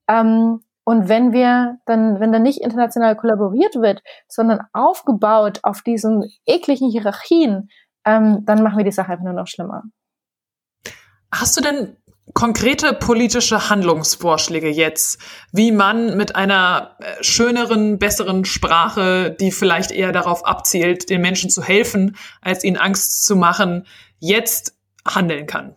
Ähm, 0.07 0.61
und 0.83 1.09
wenn 1.09 1.33
wir 1.33 1.77
dann, 1.87 2.19
wenn 2.19 2.31
dann 2.31 2.43
nicht 2.43 2.61
international 2.61 3.15
kollaboriert 3.15 3.75
wird, 3.75 4.03
sondern 4.27 4.61
aufgebaut 4.71 5.59
auf 5.63 5.81
diesen 5.81 6.31
ekligen 6.45 6.91
Hierarchien, 6.91 7.69
ähm, 8.05 8.45
dann 8.45 8.61
machen 8.61 8.77
wir 8.77 8.85
die 8.85 8.91
Sache 8.91 9.11
einfach 9.11 9.25
nur 9.25 9.33
noch 9.33 9.47
schlimmer. 9.47 9.83
Hast 11.33 11.57
du 11.57 11.61
denn 11.61 11.97
konkrete 12.33 12.93
politische 12.93 13.69
Handlungsvorschläge 13.69 14.69
jetzt, 14.69 15.21
wie 15.51 15.71
man 15.71 16.17
mit 16.17 16.35
einer 16.35 16.95
äh, 16.99 17.23
schöneren, 17.23 17.99
besseren 17.99 18.45
Sprache, 18.45 19.31
die 19.31 19.51
vielleicht 19.51 19.91
eher 19.91 20.11
darauf 20.11 20.45
abzielt, 20.45 21.09
den 21.09 21.21
Menschen 21.21 21.49
zu 21.49 21.63
helfen, 21.63 22.17
als 22.41 22.63
ihnen 22.63 22.77
Angst 22.77 23.25
zu 23.25 23.35
machen, 23.35 23.85
jetzt 24.19 24.75
handeln 25.07 25.45
kann. 25.45 25.75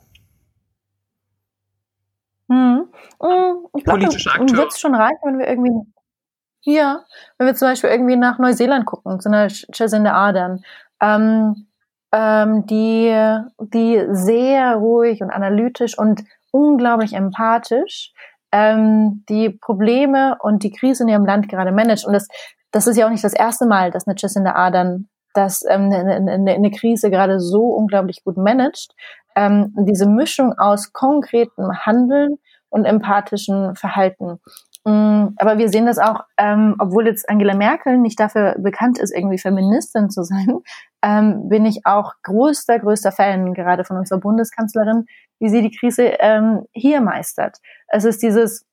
Hm. 2.49 2.89
hm 3.21 3.67
ich 3.77 3.85
glaube, 3.85 4.01
dann 4.01 4.57
wird 4.57 4.73
es 4.73 4.81
schon 4.81 4.95
reichen, 4.95 5.21
wenn 5.25 5.39
wir 5.39 5.47
irgendwie 5.47 5.93
ja, 6.63 7.05
wenn 7.39 7.47
wir 7.47 7.55
zum 7.55 7.69
Beispiel 7.69 7.91
irgendwie 7.91 8.17
nach 8.17 8.39
Neuseeland 8.39 8.85
gucken, 8.85 9.21
zu 9.21 9.29
einer 9.29 9.49
Jacinda 9.73 10.13
Ardern, 10.13 10.63
ähm, 11.01 11.69
ähm, 12.13 12.67
die, 12.67 13.15
die 13.59 14.07
sehr 14.11 14.75
ruhig 14.77 15.23
und 15.23 15.31
analytisch 15.31 15.97
und 15.99 16.25
unglaublich 16.53 17.13
empathisch 17.13 18.13
ähm, 18.53 19.25
die 19.29 19.51
Probleme 19.51 20.37
und 20.41 20.63
die 20.63 20.71
Krise 20.71 21.03
in 21.03 21.09
ihrem 21.09 21.27
Land 21.27 21.49
gerade 21.49 21.73
managt. 21.73 22.07
Und 22.07 22.13
das, 22.13 22.29
das 22.71 22.87
ist 22.87 22.97
ja 22.97 23.07
auch 23.07 23.11
nicht 23.11 23.25
das 23.25 23.35
erste 23.35 23.67
Mal, 23.67 23.91
dass 23.91 24.07
eine 24.07 24.17
Jacinda 24.17 24.53
Ardern 24.53 25.09
dass 25.35 25.63
ähm, 25.69 25.93
eine, 25.93 26.15
eine, 26.15 26.53
eine 26.53 26.71
Krise 26.71 27.11
gerade 27.11 27.39
so 27.39 27.63
unglaublich 27.63 28.25
gut 28.25 28.37
managt. 28.37 28.93
Ähm, 29.37 29.73
diese 29.79 30.09
Mischung 30.09 30.53
aus 30.59 30.93
konkretem 30.93 31.71
Handeln 31.87 32.39
und 32.71 32.85
empathischem 32.85 33.75
Verhalten. 33.77 34.41
Mm, 34.85 35.35
aber 35.37 35.59
wir 35.59 35.69
sehen 35.69 35.87
das 35.87 35.99
auch, 35.99 36.25
ähm, 36.37 36.77
obwohl 36.79 37.07
jetzt 37.07 37.29
Angela 37.29 37.55
Merkel 37.55 37.99
nicht 37.99 38.19
dafür 38.19 38.55
bekannt 38.59 38.99
ist, 38.99 39.15
irgendwie 39.15 39.39
Feministin 39.39 40.11
zu 40.11 40.23
sein, 40.25 40.61
ähm, 41.03 41.49
bin 41.49 41.67
ich 41.67 41.85
auch 41.85 42.15
größter, 42.23 42.79
größter 42.79 43.13
Fan 43.13 43.55
gerade 43.55 43.85
von 43.85 43.97
unserer 43.97 44.21
Bundeskanzlerin, 44.21 45.07
wie 45.39 45.49
sie 45.49 45.63
die 45.63 45.77
Krise 45.77 46.05
ähm, 46.21 46.65
hier 46.73 47.01
meistert. 47.01 47.59
Es 47.89 48.05
ist 48.05 48.23
dieses, 48.23 48.67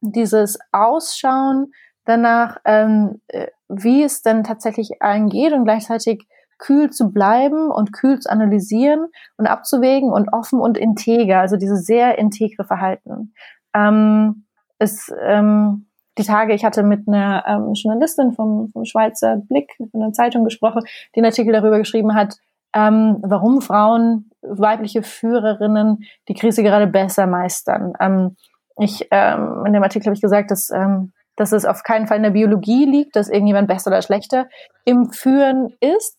dieses 0.00 0.58
Ausschauen 0.72 1.72
danach, 2.04 2.58
ähm, 2.64 3.20
äh, 3.28 3.48
wie 3.68 4.02
es 4.02 4.22
denn 4.22 4.44
tatsächlich 4.44 5.00
eingeht 5.00 5.52
und 5.52 5.64
gleichzeitig 5.64 6.26
kühl 6.58 6.90
zu 6.90 7.10
bleiben 7.10 7.70
und 7.70 7.92
kühl 7.92 8.20
zu 8.20 8.30
analysieren 8.30 9.06
und 9.36 9.46
abzuwägen 9.46 10.12
und 10.12 10.32
offen 10.32 10.60
und 10.60 10.78
integer, 10.78 11.40
also 11.40 11.56
dieses 11.56 11.84
sehr 11.84 12.18
integre 12.18 12.64
Verhalten. 12.64 13.34
Ähm, 13.74 14.43
es, 14.84 15.12
ähm, 15.20 15.86
die 16.16 16.24
Tage, 16.24 16.54
ich 16.54 16.64
hatte 16.64 16.82
mit 16.82 17.08
einer 17.08 17.44
ähm, 17.46 17.72
Journalistin 17.74 18.32
vom, 18.32 18.68
vom 18.68 18.84
Schweizer 18.84 19.38
Blick, 19.48 19.72
von 19.76 20.02
einer 20.02 20.12
Zeitung 20.12 20.44
gesprochen, 20.44 20.82
die 21.14 21.20
einen 21.20 21.26
Artikel 21.26 21.52
darüber 21.52 21.78
geschrieben 21.78 22.14
hat, 22.14 22.36
ähm, 22.74 23.18
warum 23.22 23.62
Frauen, 23.62 24.30
weibliche 24.42 25.02
Führerinnen 25.02 26.04
die 26.28 26.34
Krise 26.34 26.62
gerade 26.62 26.86
besser 26.86 27.26
meistern. 27.26 27.94
Ähm, 28.00 28.36
ich, 28.78 29.06
ähm, 29.10 29.64
in 29.66 29.72
dem 29.72 29.82
Artikel 29.82 30.06
habe 30.06 30.14
ich 30.14 30.20
gesagt, 30.20 30.50
dass, 30.50 30.70
ähm, 30.70 31.12
dass 31.36 31.52
es 31.52 31.64
auf 31.64 31.82
keinen 31.82 32.06
Fall 32.06 32.18
in 32.18 32.24
der 32.24 32.30
Biologie 32.30 32.84
liegt, 32.84 33.16
dass 33.16 33.28
irgendjemand 33.28 33.68
besser 33.68 33.90
oder 33.90 34.02
schlechter 34.02 34.48
im 34.84 35.10
Führen 35.10 35.72
ist. 35.80 36.18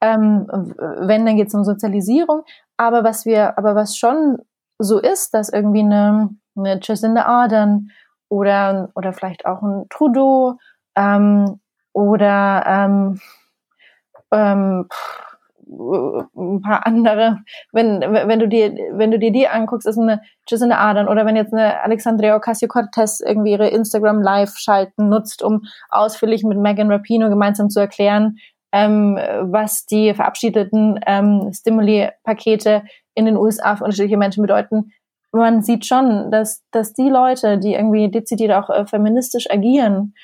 Ähm, 0.00 0.46
wenn, 0.48 1.24
dann 1.24 1.36
geht 1.36 1.48
es 1.48 1.54
um 1.54 1.64
Sozialisierung. 1.64 2.42
Aber 2.76 3.04
was 3.04 3.24
wir, 3.24 3.56
aber 3.56 3.76
was 3.76 3.96
schon 3.96 4.38
so 4.78 4.98
ist, 4.98 5.32
dass 5.34 5.48
irgendwie 5.48 5.80
eine, 5.80 6.30
eine 6.56 6.80
Jacinda 6.82 7.24
Ardern 7.24 7.90
oder, 8.32 8.88
oder 8.94 9.12
vielleicht 9.12 9.44
auch 9.44 9.60
ein 9.60 9.84
Trudeau 9.90 10.54
ähm, 10.96 11.60
oder 11.92 12.64
ähm, 12.66 13.20
ähm, 14.32 14.88
ein 15.66 16.62
paar 16.62 16.86
andere, 16.86 17.40
wenn, 17.72 18.00
wenn 18.00 18.38
du 18.38 18.48
dir, 18.48 18.74
wenn 18.92 19.10
du 19.10 19.18
dir 19.18 19.32
die 19.32 19.48
anguckst, 19.48 19.86
ist 19.86 19.98
eine 19.98 20.22
Jacinda 20.48 20.78
Ardern 20.78 21.08
oder 21.08 21.26
wenn 21.26 21.36
jetzt 21.36 21.52
eine 21.52 21.82
Alexandria 21.82 22.34
Ocasio-Cortez 22.36 23.20
irgendwie 23.20 23.52
ihre 23.52 23.68
Instagram 23.68 24.22
Live 24.22 24.56
schalten 24.56 25.10
nutzt, 25.10 25.42
um 25.42 25.64
ausführlich 25.90 26.42
mit 26.42 26.58
Megan 26.58 26.90
Rapino 26.90 27.28
gemeinsam 27.28 27.68
zu 27.68 27.80
erklären, 27.80 28.38
ähm, 28.72 29.16
was 29.42 29.84
die 29.84 30.14
verabschiedeten 30.14 31.00
ähm, 31.06 31.50
Stimuli-Pakete 31.52 32.82
in 33.14 33.26
den 33.26 33.36
USA 33.36 33.76
für 33.76 33.84
unterschiedliche 33.84 34.16
Menschen 34.16 34.40
bedeuten. 34.40 34.92
Man 35.32 35.62
sieht 35.62 35.86
schon, 35.86 36.30
dass, 36.30 36.62
dass 36.70 36.92
die 36.92 37.08
Leute, 37.08 37.58
die 37.58 37.74
irgendwie 37.74 38.10
dezidiert 38.10 38.52
auch 38.52 38.68
äh, 38.68 38.86
feministisch 38.86 39.50
agieren 39.50 40.14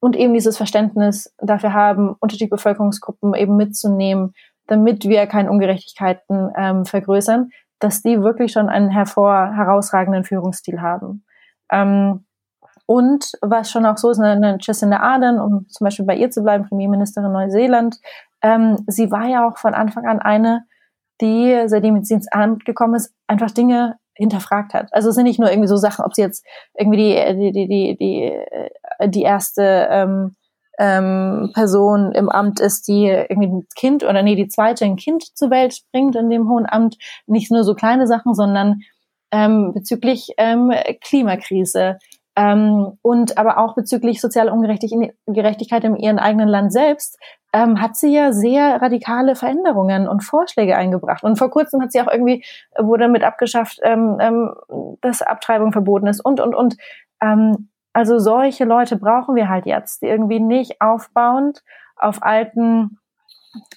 und 0.00 0.16
eben 0.16 0.34
dieses 0.34 0.56
Verständnis 0.56 1.32
dafür 1.38 1.72
haben, 1.72 2.16
unterschiedliche 2.20 2.50
Bevölkerungsgruppen 2.50 3.34
eben 3.34 3.56
mitzunehmen, 3.56 4.34
damit 4.66 5.04
wir 5.04 5.26
keine 5.26 5.50
Ungerechtigkeiten 5.50 6.50
ähm, 6.56 6.84
vergrößern, 6.84 7.50
dass 7.78 8.02
die 8.02 8.20
wirklich 8.22 8.52
schon 8.52 8.68
einen 8.68 8.90
hervor 8.90 9.52
herausragenden 9.54 10.24
Führungsstil 10.24 10.80
haben. 10.80 11.24
Ähm, 11.70 12.24
und 12.86 13.32
was 13.42 13.70
schon 13.70 13.86
auch 13.86 13.96
so 13.96 14.10
ist, 14.10 14.20
eine, 14.20 14.32
eine 14.32 14.58
Jacinda 14.60 14.98
Ardern, 14.98 15.40
um 15.40 15.68
zum 15.68 15.84
Beispiel 15.84 16.04
bei 16.04 16.16
ihr 16.16 16.30
zu 16.30 16.42
bleiben, 16.42 16.68
Premierministerin 16.68 17.32
Neuseeland, 17.32 17.98
ähm, 18.42 18.78
sie 18.86 19.10
war 19.10 19.26
ja 19.26 19.46
auch 19.46 19.58
von 19.58 19.74
Anfang 19.74 20.06
an 20.06 20.20
eine, 20.20 20.64
die, 21.20 21.64
seitdem 21.66 22.02
sie 22.04 22.14
ins 22.14 22.30
Amt 22.30 22.64
gekommen 22.64 22.94
ist, 22.94 23.12
einfach 23.26 23.50
Dinge 23.50 23.96
hinterfragt 24.16 24.74
hat. 24.74 24.88
Also 24.92 25.10
es 25.10 25.14
sind 25.14 25.24
nicht 25.24 25.38
nur 25.38 25.50
irgendwie 25.50 25.68
so 25.68 25.76
Sachen, 25.76 26.04
ob 26.04 26.14
sie 26.14 26.22
jetzt 26.22 26.44
irgendwie 26.74 26.98
die, 26.98 27.36
die, 27.36 27.52
die, 27.52 27.68
die, 27.68 27.96
die, 27.98 29.10
die 29.10 29.22
erste 29.22 29.88
ähm, 29.90 30.36
ähm, 30.78 31.50
Person 31.54 32.12
im 32.12 32.28
Amt 32.28 32.60
ist, 32.60 32.88
die 32.88 33.06
irgendwie 33.06 33.48
ein 33.48 33.66
Kind 33.76 34.04
oder 34.04 34.22
nee, 34.22 34.36
die 34.36 34.48
zweite 34.48 34.84
ein 34.84 34.96
Kind 34.96 35.36
zur 35.36 35.50
Welt 35.50 35.80
bringt 35.92 36.16
in 36.16 36.30
dem 36.30 36.48
hohen 36.48 36.66
Amt. 36.66 36.96
Nicht 37.26 37.50
nur 37.50 37.64
so 37.64 37.74
kleine 37.74 38.06
Sachen, 38.06 38.34
sondern 38.34 38.80
ähm, 39.30 39.72
bezüglich 39.74 40.30
ähm, 40.38 40.72
Klimakrise, 41.02 41.98
ähm, 42.36 42.98
und 43.00 43.38
aber 43.38 43.58
auch 43.58 43.74
bezüglich 43.74 44.20
sozialer 44.20 44.52
Ungerechtigkeit 44.52 45.84
in 45.84 45.96
ihrem 45.96 46.18
eigenen 46.18 46.48
Land 46.48 46.72
selbst 46.72 47.18
ähm, 47.54 47.80
hat 47.80 47.96
sie 47.96 48.12
ja 48.12 48.32
sehr 48.32 48.82
radikale 48.82 49.34
Veränderungen 49.34 50.06
und 50.06 50.22
Vorschläge 50.22 50.76
eingebracht. 50.76 51.24
Und 51.24 51.36
vor 51.36 51.50
kurzem 51.50 51.80
hat 51.80 51.92
sie 51.92 52.00
auch 52.02 52.12
irgendwie, 52.12 52.44
wurde 52.78 53.08
mit 53.08 53.24
abgeschafft, 53.24 53.80
ähm, 53.82 54.18
ähm, 54.20 54.54
dass 55.00 55.22
Abtreibung 55.22 55.72
verboten 55.72 56.06
ist 56.06 56.20
und, 56.20 56.40
und, 56.40 56.54
und. 56.54 56.76
Ähm, 57.22 57.70
also 57.94 58.18
solche 58.18 58.66
Leute 58.66 58.96
brauchen 58.96 59.36
wir 59.36 59.48
halt 59.48 59.64
jetzt, 59.64 60.02
die 60.02 60.06
irgendwie 60.06 60.40
nicht 60.40 60.82
aufbauend 60.82 61.62
auf 61.96 62.22
alten, 62.22 62.98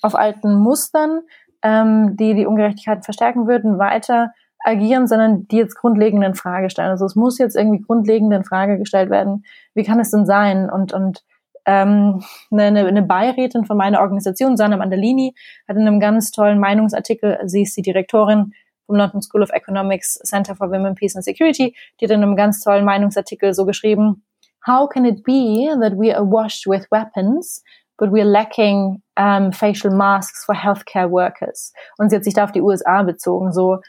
auf 0.01 0.15
alten 0.15 0.55
Mustern, 0.55 1.21
ähm, 1.63 2.17
die 2.17 2.33
die 2.33 2.45
Ungerechtigkeit 2.45 3.05
verstärken 3.05 3.47
würden, 3.47 3.79
weiter 3.79 4.33
agieren, 4.63 5.07
sondern 5.07 5.47
die 5.47 5.57
jetzt 5.57 5.75
grundlegend 5.75 6.23
in 6.23 6.35
Frage 6.35 6.69
stellen. 6.69 6.89
Also 6.89 7.05
es 7.05 7.15
muss 7.15 7.37
jetzt 7.37 7.55
irgendwie 7.55 7.81
grundlegend 7.81 8.47
Frage 8.47 8.77
gestellt 8.77 9.09
werden, 9.09 9.43
wie 9.73 9.83
kann 9.83 9.99
es 9.99 10.11
denn 10.11 10.25
sein? 10.25 10.69
Und, 10.69 10.93
und 10.93 11.23
ähm, 11.65 12.23
eine, 12.51 12.85
eine 12.85 13.03
Beirätin 13.03 13.65
von 13.65 13.77
meiner 13.77 14.01
Organisation, 14.01 14.57
Sanna 14.57 14.77
Mandalini, 14.77 15.33
hat 15.67 15.77
in 15.77 15.87
einem 15.87 15.99
ganz 15.99 16.31
tollen 16.31 16.59
Meinungsartikel, 16.59 17.39
sie 17.45 17.63
ist 17.63 17.77
die 17.77 17.81
Direktorin 17.81 18.53
vom 18.85 18.95
London 18.95 19.21
School 19.21 19.43
of 19.43 19.51
Economics 19.51 20.15
Center 20.23 20.55
for 20.55 20.71
Women, 20.71 20.95
Peace 20.95 21.15
and 21.15 21.23
Security, 21.23 21.75
die 21.99 22.05
hat 22.05 22.11
in 22.11 22.23
einem 22.23 22.35
ganz 22.35 22.61
tollen 22.61 22.85
Meinungsartikel 22.85 23.53
so 23.53 23.65
geschrieben, 23.65 24.23
How 24.67 24.89
can 24.89 25.05
it 25.05 25.23
be 25.23 25.69
that 25.79 25.93
we 25.93 26.13
are 26.13 26.25
washed 26.25 26.67
with 26.67 26.85
weapons, 26.91 27.63
but 27.97 28.11
we're 28.11 28.25
lacking 28.25 29.01
um, 29.15 29.53
facial 29.53 29.91
masks 29.91 30.43
for 30.43 30.53
healthcare 30.53 31.09
workers? 31.09 31.71
Und 31.97 32.09
sie 32.09 32.17
hat 32.17 32.23
sich 32.25 32.33
da 32.33 32.43
auf 32.43 32.51
die 32.51 32.61
USA 32.61 33.03
bezogen, 33.03 33.53
so 33.53 33.79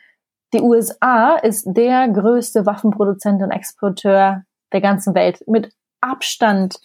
die 0.53 0.61
USA 0.61 1.37
ist 1.37 1.65
der 1.67 2.09
größte 2.09 2.67
Waffenproduzent 2.67 3.43
und 3.43 3.51
Exporteur 3.51 4.43
der 4.73 4.81
ganzen 4.81 5.15
Welt 5.15 5.43
mit 5.47 5.73
Abstand 6.01 6.81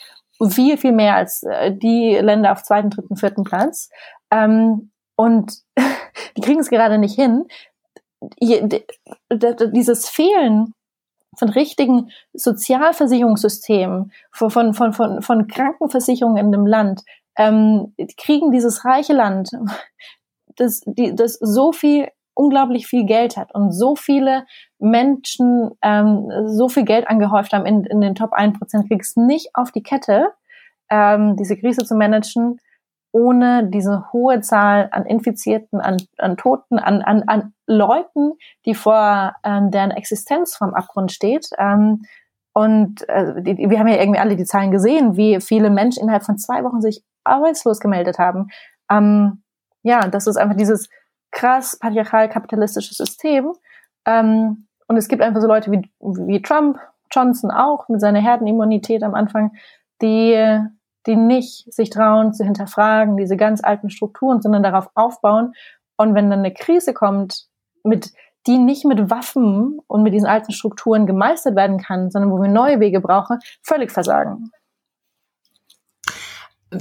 viel, 0.49 0.77
viel 0.77 0.91
mehr 0.91 1.15
als 1.15 1.43
äh, 1.43 1.71
die 1.71 2.15
Länder 2.15 2.51
auf 2.51 2.63
zweiten, 2.63 2.89
dritten, 2.89 3.15
vierten 3.15 3.43
Platz. 3.43 3.89
Ähm, 4.31 4.91
und 5.15 5.53
die 6.37 6.41
kriegen 6.41 6.59
es 6.59 6.69
gerade 6.69 6.97
nicht 6.97 7.15
hin. 7.15 7.45
Dieses 8.41 10.09
Fehlen 10.09 10.73
von 11.37 11.49
richtigen 11.49 12.09
Sozialversicherungssystemen, 12.33 14.11
von, 14.31 14.73
von, 14.73 14.93
von, 14.93 15.21
von 15.21 15.47
Krankenversicherungen 15.47 16.45
in 16.45 16.51
dem 16.51 16.65
Land, 16.65 17.03
ähm, 17.37 17.93
kriegen 18.17 18.51
dieses 18.51 18.85
reiche 18.85 19.13
Land, 19.13 19.51
das, 20.55 20.81
die, 20.85 21.13
das 21.15 21.33
so 21.33 21.71
viel 21.71 22.07
unglaublich 22.35 22.87
viel 22.87 23.05
Geld 23.05 23.37
hat 23.37 23.53
und 23.55 23.71
so 23.71 23.95
viele 23.95 24.45
Menschen 24.79 25.71
ähm, 25.81 26.29
so 26.45 26.69
viel 26.69 26.83
Geld 26.83 27.07
angehäuft 27.07 27.53
haben 27.53 27.65
in, 27.65 27.83
in 27.85 28.01
den 28.01 28.15
Top 28.15 28.33
1%, 28.33 28.87
kriegst 28.87 29.17
nicht 29.17 29.49
auf 29.53 29.71
die 29.71 29.83
Kette, 29.83 30.31
ähm, 30.89 31.35
diese 31.37 31.57
Krise 31.57 31.83
zu 31.83 31.95
managen, 31.95 32.59
ohne 33.11 33.69
diese 33.69 34.11
hohe 34.11 34.41
Zahl 34.41 34.89
an 34.91 35.05
Infizierten, 35.05 35.79
an, 35.79 35.97
an 36.17 36.35
Toten, 36.35 36.77
an, 36.77 37.01
an, 37.01 37.23
an 37.27 37.53
Leuten, 37.65 38.33
die 38.65 38.75
vor 38.75 39.33
ähm, 39.43 39.71
deren 39.71 39.91
Existenz 39.91 40.55
vom 40.55 40.73
Abgrund 40.73 41.13
steht. 41.13 41.47
Ähm, 41.57 42.01
und 42.53 43.07
äh, 43.07 43.41
die, 43.41 43.69
wir 43.69 43.79
haben 43.79 43.87
ja 43.87 44.01
irgendwie 44.01 44.19
alle 44.19 44.35
die 44.35 44.43
Zahlen 44.43 44.69
gesehen, 44.69 45.15
wie 45.15 45.39
viele 45.39 45.69
Menschen 45.69 46.03
innerhalb 46.03 46.23
von 46.23 46.37
zwei 46.37 46.63
Wochen 46.65 46.81
sich 46.81 47.03
arbeitslos 47.23 47.79
gemeldet 47.79 48.19
haben. 48.19 48.47
Ähm, 48.91 49.43
ja, 49.83 50.07
das 50.07 50.27
ist 50.27 50.35
einfach 50.35 50.57
dieses 50.57 50.89
krass 51.35 51.77
patriarchal-kapitalistisches 51.77 52.97
System. 52.97 53.53
Ähm, 54.07 54.67
und 54.87 54.97
es 54.97 55.07
gibt 55.07 55.21
einfach 55.21 55.41
so 55.41 55.47
Leute 55.47 55.71
wie, 55.71 55.81
wie 55.99 56.41
Trump, 56.41 56.79
Johnson 57.11 57.51
auch 57.51 57.87
mit 57.87 58.01
seiner 58.01 58.19
Herdenimmunität 58.19 59.03
am 59.03 59.13
Anfang, 59.13 59.51
die, 60.01 60.59
die 61.05 61.15
nicht 61.15 61.71
sich 61.71 61.91
trauen 61.91 62.33
zu 62.33 62.43
hinterfragen, 62.43 63.15
diese 63.15 63.37
ganz 63.37 63.63
alten 63.63 63.89
Strukturen, 63.89 64.41
sondern 64.41 64.63
darauf 64.63 64.89
aufbauen. 64.95 65.53
Und 65.97 66.15
wenn 66.15 66.29
dann 66.29 66.39
eine 66.39 66.53
Krise 66.53 66.93
kommt, 66.93 67.45
mit, 67.83 68.11
die 68.47 68.57
nicht 68.57 68.85
mit 68.85 69.11
Waffen 69.11 69.79
und 69.87 70.03
mit 70.03 70.13
diesen 70.13 70.27
alten 70.27 70.51
Strukturen 70.51 71.05
gemeistert 71.05 71.55
werden 71.55 71.77
kann, 71.77 72.09
sondern 72.09 72.31
wo 72.31 72.41
wir 72.41 72.49
neue 72.49 72.79
Wege 72.79 73.01
brauchen, 73.01 73.39
völlig 73.61 73.91
versagen 73.91 74.51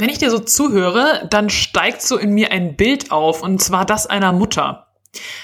wenn 0.01 0.09
ich 0.09 0.19
dir 0.19 0.31
so 0.31 0.39
zuhöre, 0.39 1.27
dann 1.31 1.51
steigt 1.51 2.03
so 2.03 2.17
in 2.17 2.33
mir 2.33 2.53
ein 2.53 2.77
Bild 2.77 3.11
auf, 3.11 3.43
und 3.43 3.63
zwar 3.63 3.85
das 3.85 4.07
einer 4.07 4.33
Mutter. 4.33 4.89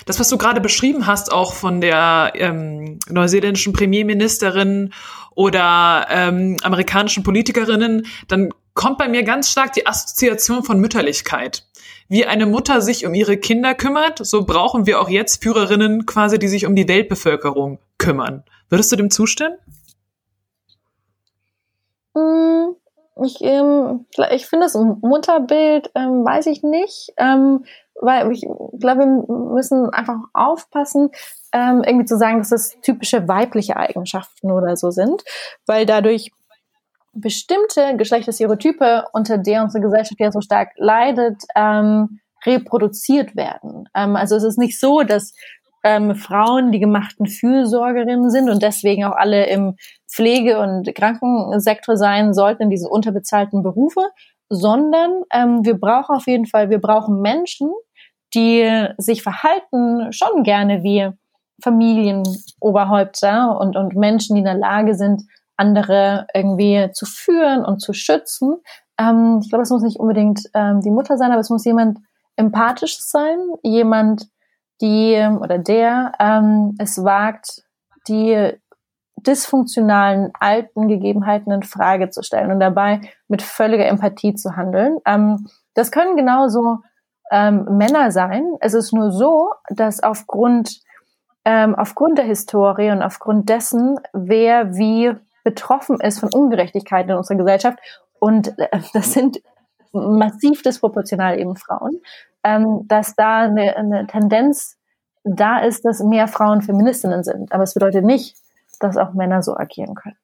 Das, 0.06 0.18
was 0.18 0.28
du 0.28 0.38
gerade 0.38 0.60
beschrieben 0.60 1.06
hast, 1.06 1.32
auch 1.32 1.54
von 1.54 1.80
der 1.80 2.32
ähm, 2.34 2.98
neuseeländischen 3.08 3.72
Premierministerin 3.72 4.92
oder 5.34 6.06
ähm, 6.10 6.56
amerikanischen 6.62 7.22
Politikerinnen, 7.22 8.06
dann 8.28 8.50
kommt 8.74 8.98
bei 8.98 9.08
mir 9.08 9.22
ganz 9.22 9.50
stark 9.50 9.72
die 9.72 9.86
Assoziation 9.86 10.64
von 10.64 10.80
Mütterlichkeit. 10.80 11.66
Wie 12.08 12.26
eine 12.26 12.46
Mutter 12.46 12.80
sich 12.80 13.06
um 13.06 13.14
ihre 13.14 13.36
Kinder 13.36 13.74
kümmert, 13.74 14.24
so 14.24 14.44
brauchen 14.44 14.86
wir 14.86 15.00
auch 15.00 15.08
jetzt 15.08 15.42
Führerinnen 15.42 16.06
quasi, 16.06 16.38
die 16.38 16.48
sich 16.48 16.66
um 16.66 16.74
die 16.74 16.88
Weltbevölkerung 16.88 17.78
kümmern. 17.98 18.42
Würdest 18.68 18.90
du 18.90 18.96
dem 18.96 19.10
zustimmen? 19.10 19.56
Mm, 22.14 22.74
ich, 23.24 23.40
ähm, 23.40 24.06
ich 24.32 24.46
finde 24.46 24.66
das 24.66 24.74
Mutterbild, 24.74 25.90
ähm, 25.94 26.24
weiß 26.24 26.46
ich 26.46 26.62
nicht, 26.62 27.12
ähm, 27.16 27.64
weil 28.00 28.32
ich 28.32 28.46
glaube, 28.78 29.00
wir 29.00 29.54
müssen 29.54 29.90
einfach 29.90 30.16
aufpassen, 30.32 31.10
ähm, 31.52 31.82
irgendwie 31.84 32.06
zu 32.06 32.16
sagen, 32.16 32.38
dass 32.38 32.50
das 32.50 32.80
typische 32.82 33.28
weibliche 33.28 33.76
Eigenschaften 33.76 34.50
oder 34.50 34.76
so 34.76 34.90
sind, 34.90 35.22
weil 35.66 35.86
dadurch 35.86 36.30
bestimmte 37.12 37.96
Geschlechterstereotype, 37.96 39.04
unter 39.12 39.38
der 39.38 39.62
unsere 39.62 39.82
Gesellschaft 39.82 40.20
ja 40.20 40.32
so 40.32 40.40
stark 40.40 40.70
leidet, 40.76 41.42
ähm, 41.56 42.20
reproduziert 42.46 43.36
werden. 43.36 43.88
Ähm, 43.94 44.16
also 44.16 44.36
es 44.36 44.44
ist 44.44 44.58
nicht 44.58 44.78
so, 44.78 45.02
dass 45.02 45.34
ähm, 45.82 46.14
Frauen 46.14 46.72
die 46.72 46.80
gemachten 46.80 47.26
Fürsorgerinnen 47.26 48.30
sind 48.30 48.50
und 48.50 48.62
deswegen 48.62 49.04
auch 49.04 49.16
alle 49.16 49.46
im 49.46 49.76
Pflege- 50.12 50.60
und 50.60 50.92
Krankensektor 50.94 51.96
sein 51.96 52.34
sollten, 52.34 52.70
diese 52.70 52.88
unterbezahlten 52.88 53.62
Berufe, 53.62 54.02
sondern 54.48 55.22
ähm, 55.32 55.64
wir 55.64 55.78
brauchen 55.78 56.16
auf 56.16 56.26
jeden 56.26 56.46
Fall, 56.46 56.70
wir 56.70 56.80
brauchen 56.80 57.20
Menschen, 57.20 57.70
die 58.34 58.86
sich 58.98 59.22
verhalten 59.22 60.12
schon 60.12 60.42
gerne 60.42 60.82
wie 60.82 61.10
Familienoberhäupter 61.62 63.58
und, 63.60 63.76
und 63.76 63.94
Menschen, 63.94 64.34
die 64.34 64.40
in 64.40 64.46
der 64.46 64.54
Lage 64.54 64.94
sind, 64.94 65.22
andere 65.56 66.26
irgendwie 66.34 66.90
zu 66.92 67.04
führen 67.06 67.64
und 67.64 67.80
zu 67.80 67.92
schützen. 67.92 68.56
Ähm, 68.98 69.40
ich 69.42 69.50
glaube, 69.50 69.62
es 69.62 69.70
muss 69.70 69.82
nicht 69.82 69.98
unbedingt 69.98 70.42
ähm, 70.54 70.80
die 70.80 70.90
Mutter 70.90 71.18
sein, 71.18 71.30
aber 71.30 71.40
es 71.40 71.50
muss 71.50 71.64
jemand 71.64 71.98
empathisch 72.36 72.98
sein, 73.00 73.38
jemand, 73.62 74.28
die 74.80 75.14
oder 75.40 75.58
der 75.58 76.12
ähm, 76.18 76.74
es 76.78 77.04
wagt, 77.04 77.62
die 78.08 78.54
dysfunktionalen 79.26 80.30
alten 80.38 80.88
Gegebenheiten 80.88 81.52
in 81.52 81.62
Frage 81.62 82.10
zu 82.10 82.22
stellen 82.22 82.50
und 82.50 82.60
dabei 82.60 83.00
mit 83.28 83.42
völliger 83.42 83.86
Empathie 83.86 84.34
zu 84.34 84.56
handeln. 84.56 84.98
Ähm, 85.06 85.46
das 85.74 85.90
können 85.90 86.16
genauso 86.16 86.78
ähm, 87.30 87.64
Männer 87.70 88.10
sein. 88.10 88.44
Es 88.60 88.74
ist 88.74 88.92
nur 88.92 89.12
so, 89.12 89.50
dass 89.68 90.02
aufgrund 90.02 90.80
ähm, 91.44 91.74
aufgrund 91.74 92.18
der 92.18 92.26
Historie 92.26 92.90
und 92.90 93.02
aufgrund 93.02 93.48
dessen, 93.48 93.98
wer 94.12 94.76
wie 94.76 95.12
betroffen 95.42 95.98
ist 96.00 96.20
von 96.20 96.28
Ungerechtigkeiten 96.32 97.10
in 97.10 97.16
unserer 97.16 97.38
Gesellschaft 97.38 97.78
und 98.18 98.58
äh, 98.58 98.68
das 98.92 99.12
sind 99.12 99.40
massiv 99.92 100.62
disproportional 100.62 101.40
eben 101.40 101.56
Frauen, 101.56 102.00
ähm, 102.44 102.82
dass 102.86 103.16
da 103.16 103.38
eine, 103.40 103.76
eine 103.76 104.06
Tendenz 104.06 104.76
da 105.24 105.58
ist, 105.60 105.84
dass 105.84 106.02
mehr 106.02 106.28
Frauen 106.28 106.62
Feministinnen 106.62 107.24
sind. 107.24 107.52
Aber 107.52 107.64
es 107.64 107.74
bedeutet 107.74 108.04
nicht, 108.04 108.36
dass 108.80 108.96
auch 108.96 109.12
Männer 109.14 109.42
so 109.42 109.56
agieren 109.56 109.94
können. 109.94 110.16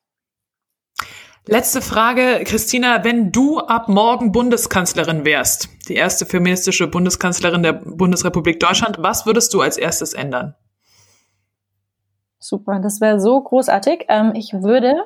Letzte 1.48 1.80
Frage, 1.80 2.42
Christina, 2.44 3.04
wenn 3.04 3.30
du 3.30 3.60
ab 3.60 3.88
morgen 3.88 4.32
Bundeskanzlerin 4.32 5.24
wärst, 5.24 5.68
die 5.88 5.94
erste 5.94 6.26
feministische 6.26 6.88
Bundeskanzlerin 6.88 7.62
der 7.62 7.74
Bundesrepublik 7.74 8.58
Deutschland, 8.58 8.96
was 8.98 9.26
würdest 9.26 9.54
du 9.54 9.60
als 9.60 9.76
erstes 9.76 10.12
ändern? 10.12 10.56
Super, 12.40 12.80
das 12.80 13.00
wäre 13.00 13.20
so 13.20 13.40
großartig. 13.40 14.06
Ähm, 14.08 14.32
ich 14.34 14.52
würde 14.54 15.04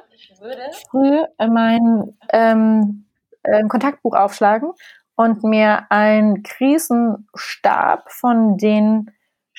früh 0.91 1.21
mein 1.39 2.17
ähm, 2.33 3.05
äh, 3.43 3.63
Kontaktbuch 3.69 4.15
aufschlagen 4.15 4.73
und 5.17 5.45
mir 5.45 5.91
einen 5.91 6.43
Krisenstab 6.43 8.11
von 8.11 8.57
den 8.57 9.11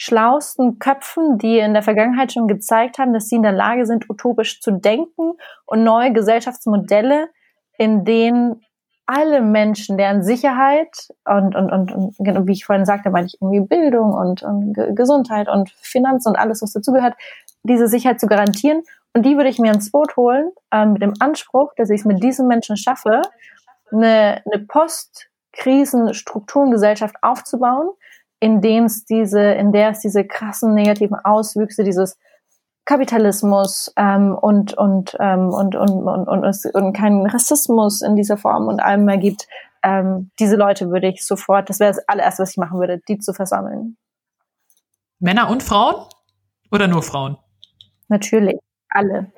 schlausten 0.02 0.80
Köpfen, 0.80 1.38
die 1.38 1.60
in 1.60 1.76
der 1.76 1.84
Vergangenheit 1.84 2.34
schon 2.34 2.48
gezeigt 2.48 2.98
haben, 2.98 3.14
dass 3.14 3.28
sie 3.28 3.36
in 3.36 3.44
der 3.44 3.52
Lage 3.52 3.86
sind, 3.86 4.10
utopisch 4.10 4.60
zu 4.60 4.72
denken 4.72 5.34
und 5.68 5.84
neue 5.84 6.12
Gesellschaftsmodelle, 6.12 7.30
in 7.78 8.04
denen 8.04 8.64
alle 9.06 9.42
Menschen, 9.42 10.00
deren 10.00 10.24
Sicherheit 10.24 11.10
und, 11.26 11.56
und, 11.56 11.72
und, 11.72 11.92
und 12.18 12.48
wie 12.48 12.54
ich 12.54 12.66
vorhin 12.66 12.86
sagte, 12.86 13.12
meine 13.12 13.28
ich 13.28 13.38
irgendwie 13.40 13.60
Bildung 13.60 14.16
und, 14.16 14.42
und 14.42 14.74
Gesundheit 14.96 15.48
und 15.48 15.70
Finanzen 15.70 16.30
und 16.30 16.36
alles, 16.36 16.64
was 16.64 16.74
dazugehört, 16.74 17.14
diese 17.62 17.88
Sicherheit 17.88 18.20
zu 18.20 18.26
garantieren. 18.26 18.82
Und 19.14 19.24
die 19.24 19.38
würde 19.38 19.50
ich 19.50 19.60
mir 19.60 19.72
ins 19.72 19.92
Boot 19.92 20.18
holen, 20.18 20.50
ähm, 20.72 20.94
mit 20.94 21.04
dem 21.04 21.14
Anspruch, 21.20 21.74
dass 21.78 21.92
ich 21.92 22.00
es 22.00 22.06
mit 22.06 22.24
diesen 22.24 22.48
Menschen 22.48 22.76
schaffe, 22.76 23.22
eine, 23.92 24.42
eine 24.52 24.66
Post-Krisen-Strukturengesellschaft 24.66 27.18
aufzubauen, 27.22 27.92
in 28.42 28.60
dem 28.60 28.86
es 28.86 29.06
diese, 29.06 29.40
in 29.40 29.72
der 29.72 29.92
es 29.92 30.00
diese 30.00 30.26
krassen 30.26 30.74
negativen 30.74 31.16
Auswüchse 31.16 31.84
dieses 31.84 32.18
Kapitalismus 32.86 33.94
ähm, 33.96 34.36
und, 34.36 34.74
und, 34.74 35.16
ähm, 35.20 35.50
und, 35.50 35.76
und, 35.76 35.90
und, 35.92 36.28
und, 36.28 36.44
und, 36.44 36.76
und 36.76 36.94
keinen 36.94 37.26
Rassismus 37.28 38.02
in 38.02 38.16
dieser 38.16 38.38
Form 38.38 38.68
und 38.68 38.82
allem 38.82 39.06
mehr 39.06 39.20
gibt. 39.20 39.48
Ähm, 39.84 40.32
diese 40.40 40.56
Leute 40.56 40.90
würde 40.90 41.08
ich 41.08 41.26
sofort, 41.26 41.70
das 41.70 41.80
wäre 41.80 41.94
das 41.94 42.08
allererste, 42.08 42.44
was 42.44 42.52
ich 42.52 42.58
machen 42.58 42.80
würde, 42.80 43.00
die 43.08 43.20
zu 43.20 43.34
versammeln. 43.34 43.98
Männer 45.20 45.50
und 45.50 45.62
Frauen? 45.62 46.08
Oder 46.72 46.88
nur 46.88 47.04
Frauen? 47.04 47.38
Natürlich. 48.08 48.58
Alle. 48.90 49.32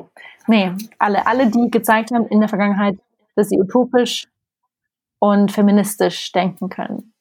Nee, 0.48 0.72
alle. 0.98 1.28
Alle, 1.28 1.48
die 1.48 1.70
gezeigt 1.70 2.12
haben 2.12 2.26
in 2.28 2.40
der 2.40 2.50
Vergangenheit, 2.50 2.98
dass 3.36 3.50
sie 3.50 3.60
utopisch 3.60 4.28
und 5.20 5.52
feministisch 5.52 6.32
denken 6.32 6.70
können. 6.70 7.13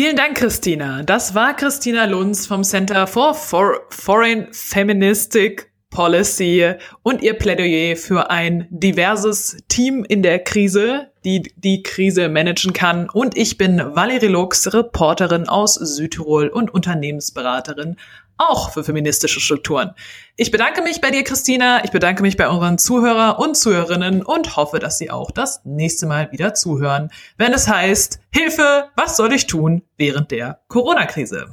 Vielen 0.00 0.14
Dank, 0.14 0.36
Christina. 0.36 1.02
Das 1.02 1.34
war 1.34 1.56
Christina 1.56 2.04
Lunz 2.04 2.46
vom 2.46 2.62
Center 2.62 3.08
for, 3.08 3.34
for 3.34 3.80
Foreign 3.90 4.46
Feministic 4.52 5.72
Policy 5.90 6.74
und 7.02 7.20
ihr 7.20 7.34
Plädoyer 7.34 7.96
für 7.96 8.30
ein 8.30 8.68
diverses 8.70 9.56
Team 9.66 10.04
in 10.08 10.22
der 10.22 10.38
Krise, 10.38 11.10
die 11.24 11.52
die 11.56 11.82
Krise 11.82 12.28
managen 12.28 12.72
kann. 12.72 13.10
Und 13.10 13.36
ich 13.36 13.58
bin 13.58 13.82
Valerie 13.96 14.28
Lux, 14.28 14.72
Reporterin 14.72 15.48
aus 15.48 15.74
Südtirol 15.74 16.46
und 16.46 16.72
Unternehmensberaterin 16.72 17.96
auch 18.38 18.72
für 18.72 18.84
feministische 18.84 19.40
Strukturen. 19.40 19.94
Ich 20.36 20.50
bedanke 20.50 20.82
mich 20.82 21.00
bei 21.00 21.10
dir, 21.10 21.24
Christina. 21.24 21.84
Ich 21.84 21.90
bedanke 21.90 22.22
mich 22.22 22.36
bei 22.36 22.48
unseren 22.48 22.78
Zuhörer 22.78 23.38
und 23.38 23.56
Zuhörerinnen 23.56 24.22
und 24.22 24.56
hoffe, 24.56 24.78
dass 24.78 24.98
Sie 24.98 25.10
auch 25.10 25.30
das 25.30 25.60
nächste 25.64 26.06
Mal 26.06 26.32
wieder 26.32 26.54
zuhören, 26.54 27.10
wenn 27.36 27.52
es 27.52 27.68
heißt, 27.68 28.20
Hilfe, 28.32 28.88
was 28.96 29.16
soll 29.16 29.32
ich 29.32 29.46
tun 29.46 29.82
während 29.96 30.30
der 30.30 30.60
Corona-Krise? 30.68 31.50